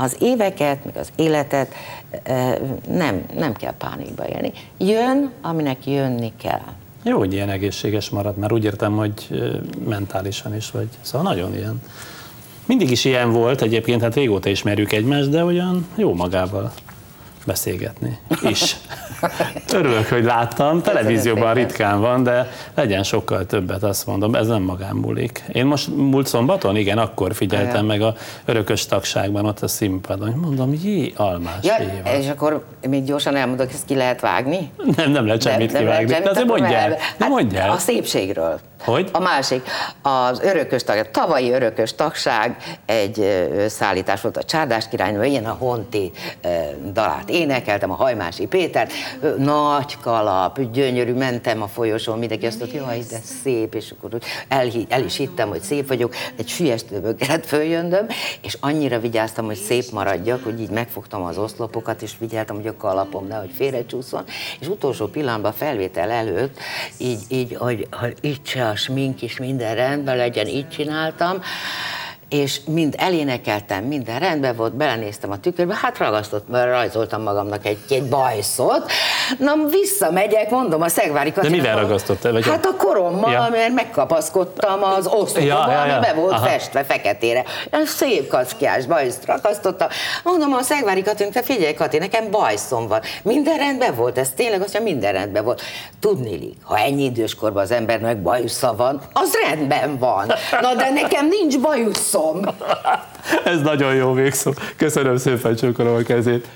Az 0.00 0.16
éveket, 0.20 0.84
meg 0.84 0.96
az 0.96 1.08
életet 1.16 1.74
nem, 2.88 3.24
nem 3.34 3.54
kell 3.54 3.74
pánikba 3.78 4.28
élni. 4.28 4.52
Jön, 4.78 5.30
aminek 5.42 5.86
jönni 5.86 6.32
kell. 6.42 6.60
Jó, 7.02 7.18
hogy 7.18 7.32
ilyen 7.32 7.48
egészséges 7.50 8.10
marad, 8.10 8.36
mert 8.36 8.52
úgy 8.52 8.64
értem, 8.64 8.96
hogy 8.96 9.42
mentálisan 9.88 10.56
is 10.56 10.70
vagy. 10.70 10.88
Szóval 11.00 11.32
nagyon 11.32 11.54
ilyen 11.54 11.82
mindig 12.66 12.90
is 12.90 13.04
ilyen 13.04 13.32
volt, 13.32 13.62
egyébként 13.62 14.02
hát 14.02 14.14
régóta 14.14 14.48
ismerjük 14.48 14.92
egymást, 14.92 15.28
de 15.28 15.44
olyan 15.44 15.86
jó 15.94 16.14
magával 16.14 16.72
beszélgetni 17.48 18.18
is. 18.42 18.76
Örülök, 19.78 20.08
hogy 20.08 20.24
láttam, 20.24 20.82
televízióban 20.82 21.54
ritkán 21.54 22.00
van, 22.00 22.22
de 22.22 22.50
legyen 22.74 23.02
sokkal 23.02 23.46
többet, 23.46 23.82
azt 23.82 24.06
mondom, 24.06 24.34
ez 24.34 24.46
nem 24.46 24.62
magán 24.62 24.96
múlik. 24.96 25.44
Én 25.52 25.66
most 25.66 25.96
múlt 25.96 26.26
szombaton, 26.26 26.76
igen, 26.76 26.98
akkor 26.98 27.34
figyeltem 27.34 27.86
meg 27.86 28.02
a 28.02 28.14
örökös 28.44 28.86
tagságban 28.86 29.44
ott 29.44 29.60
a 29.60 29.68
színpadon, 29.68 30.28
mondom, 30.28 30.72
jé, 30.82 31.12
almás 31.16 31.64
ja, 31.64 31.74
éva. 31.96 32.16
És 32.16 32.28
akkor 32.28 32.64
még 32.88 33.04
gyorsan 33.04 33.36
elmondok, 33.36 33.72
ezt 33.72 33.84
ki 33.84 33.94
lehet 33.94 34.20
vágni? 34.20 34.70
Nem, 34.96 35.10
nem 35.10 35.26
lehet 35.26 35.42
semmit 35.42 35.72
nem, 35.72 35.82
kivágni, 35.82 36.10
nem, 36.10 36.22
de 36.22 36.30
azért 36.30 36.46
mondj 36.46 36.74
el, 36.74 36.96
hát 37.18 37.28
mondj 37.28 37.56
el. 37.56 37.70
A 37.70 37.78
szépségről. 37.78 38.60
Hogy? 38.84 39.08
A 39.12 39.18
másik, 39.18 39.62
az 40.02 40.40
örökös 40.40 40.84
tag, 40.84 41.10
tavalyi 41.10 41.50
örökös 41.50 41.94
tagság 41.94 42.56
egy 42.86 43.46
szállítás 43.68 44.20
volt 44.20 44.36
a 44.36 44.42
Csárdás 44.42 44.88
királynő, 44.88 45.24
ilyen 45.24 45.44
a 45.44 45.56
Honti 45.58 46.12
dalát 46.92 47.28
énekeltem 47.38 47.90
a 47.90 47.94
Hajmási 47.94 48.46
Pétert, 48.46 48.92
nagy 49.38 49.96
kalap, 50.00 50.60
gyönyörű, 50.72 51.12
mentem 51.12 51.62
a 51.62 51.66
folyosón, 51.68 52.18
mindenki 52.18 52.46
azt 52.46 52.58
mondta, 52.58 52.76
jaj, 52.76 52.98
de 53.10 53.18
szép, 53.42 53.74
és 53.74 53.90
akkor 53.90 54.18
el, 54.48 54.68
el 54.88 55.04
is 55.04 55.16
hittem, 55.16 55.48
hogy 55.48 55.60
szép 55.60 55.88
vagyok, 55.88 56.14
egy 56.36 56.48
sülyestőből 56.48 57.16
kellett 57.16 57.46
följöndöm, 57.46 58.06
és 58.42 58.56
annyira 58.60 58.98
vigyáztam, 59.00 59.44
hogy 59.44 59.56
szép 59.56 59.84
maradjak, 59.92 60.44
hogy 60.44 60.60
így 60.60 60.70
megfogtam 60.70 61.22
az 61.22 61.38
oszlopokat, 61.38 62.02
és 62.02 62.12
vigyeltem, 62.18 62.56
hogy 62.56 62.66
a 62.66 62.76
kalapom 62.76 63.26
nehogy 63.26 63.50
félrecsúszson, 63.54 64.24
és 64.60 64.66
utolsó 64.66 65.06
pillanatban 65.06 65.52
felvétel 65.52 66.10
előtt, 66.10 66.58
így, 66.98 67.20
így 67.28 67.56
hogy, 67.56 67.86
hogy 67.90 68.16
itt 68.20 68.46
se 68.46 68.68
a 68.68 68.76
smink 68.76 69.22
is 69.22 69.38
minden 69.38 69.74
rendben 69.74 70.16
legyen, 70.16 70.46
így 70.46 70.68
csináltam, 70.68 71.42
és 72.28 72.60
mind 72.66 72.94
elénekeltem, 72.98 73.84
minden 73.84 74.18
rendben 74.18 74.56
volt, 74.56 74.74
belenéztem 74.74 75.30
a 75.30 75.40
tükörbe, 75.40 75.74
hát 75.82 75.98
ragasztott, 75.98 76.48
mert 76.48 76.70
rajzoltam 76.70 77.22
magamnak 77.22 77.66
egy, 77.66 77.78
egy 77.88 78.04
bajszot. 78.08 78.90
Na, 79.38 79.52
visszamegyek, 79.70 80.50
mondom 80.50 80.82
a 80.82 80.88
Szegvári 80.88 81.30
De 81.30 81.48
mivel 81.48 81.76
ragasztottál? 81.80 82.32
Vagy 82.32 82.46
Hát 82.46 82.66
a 82.66 82.76
korommal, 82.76 83.32
Ja. 83.32 83.48
mert 83.50 83.74
megkapaszkodtam 83.74 84.82
az 84.82 85.06
oszlopba, 85.06 85.40
Ja, 85.40 85.64
ja, 85.70 85.86
ja, 85.86 85.94
ami 85.94 86.06
be 86.06 86.12
volt 86.12 86.32
Aha. 86.32 86.46
festve 86.46 86.84
feketére. 86.84 87.44
Szép 87.84 88.28
kackiás 88.28 88.86
bajszt 88.86 89.26
ragasztottam. 89.26 89.88
Mondom 90.24 90.52
a 90.52 90.62
Szegvári 90.62 91.02
Katinak, 91.02 91.32
te 91.32 91.42
figyelj 91.42 91.74
Kati, 91.74 91.98
nekem 91.98 92.30
bajszom 92.30 92.88
van. 92.88 93.00
Minden 93.22 93.56
rendben 93.56 93.94
volt, 93.94 94.18
ez 94.18 94.30
tényleg 94.36 94.60
azt 94.60 94.72
mondja, 94.72 94.92
minden 94.92 95.12
rendben 95.12 95.44
volt. 95.44 95.62
Tudni, 96.00 96.52
ha 96.62 96.78
ennyi 96.78 97.04
időskorban 97.04 97.62
az 97.62 97.70
embernek 97.70 98.22
bajusza 98.22 98.74
van, 98.76 99.00
az 99.12 99.30
rendben 99.48 99.98
van. 99.98 100.26
Na 100.60 100.74
de 100.74 100.90
nekem 100.90 101.28
nincs 101.28 101.58
bajuszom. 102.18 102.54
Ez 103.44 103.60
nagyon 103.60 103.94
jó 103.94 104.12
végszó. 104.12 104.52
Köszönöm 104.76 105.16
szépen, 105.16 105.56
csókolom 105.56 105.94
a 105.94 106.02
kezét. 106.02 106.48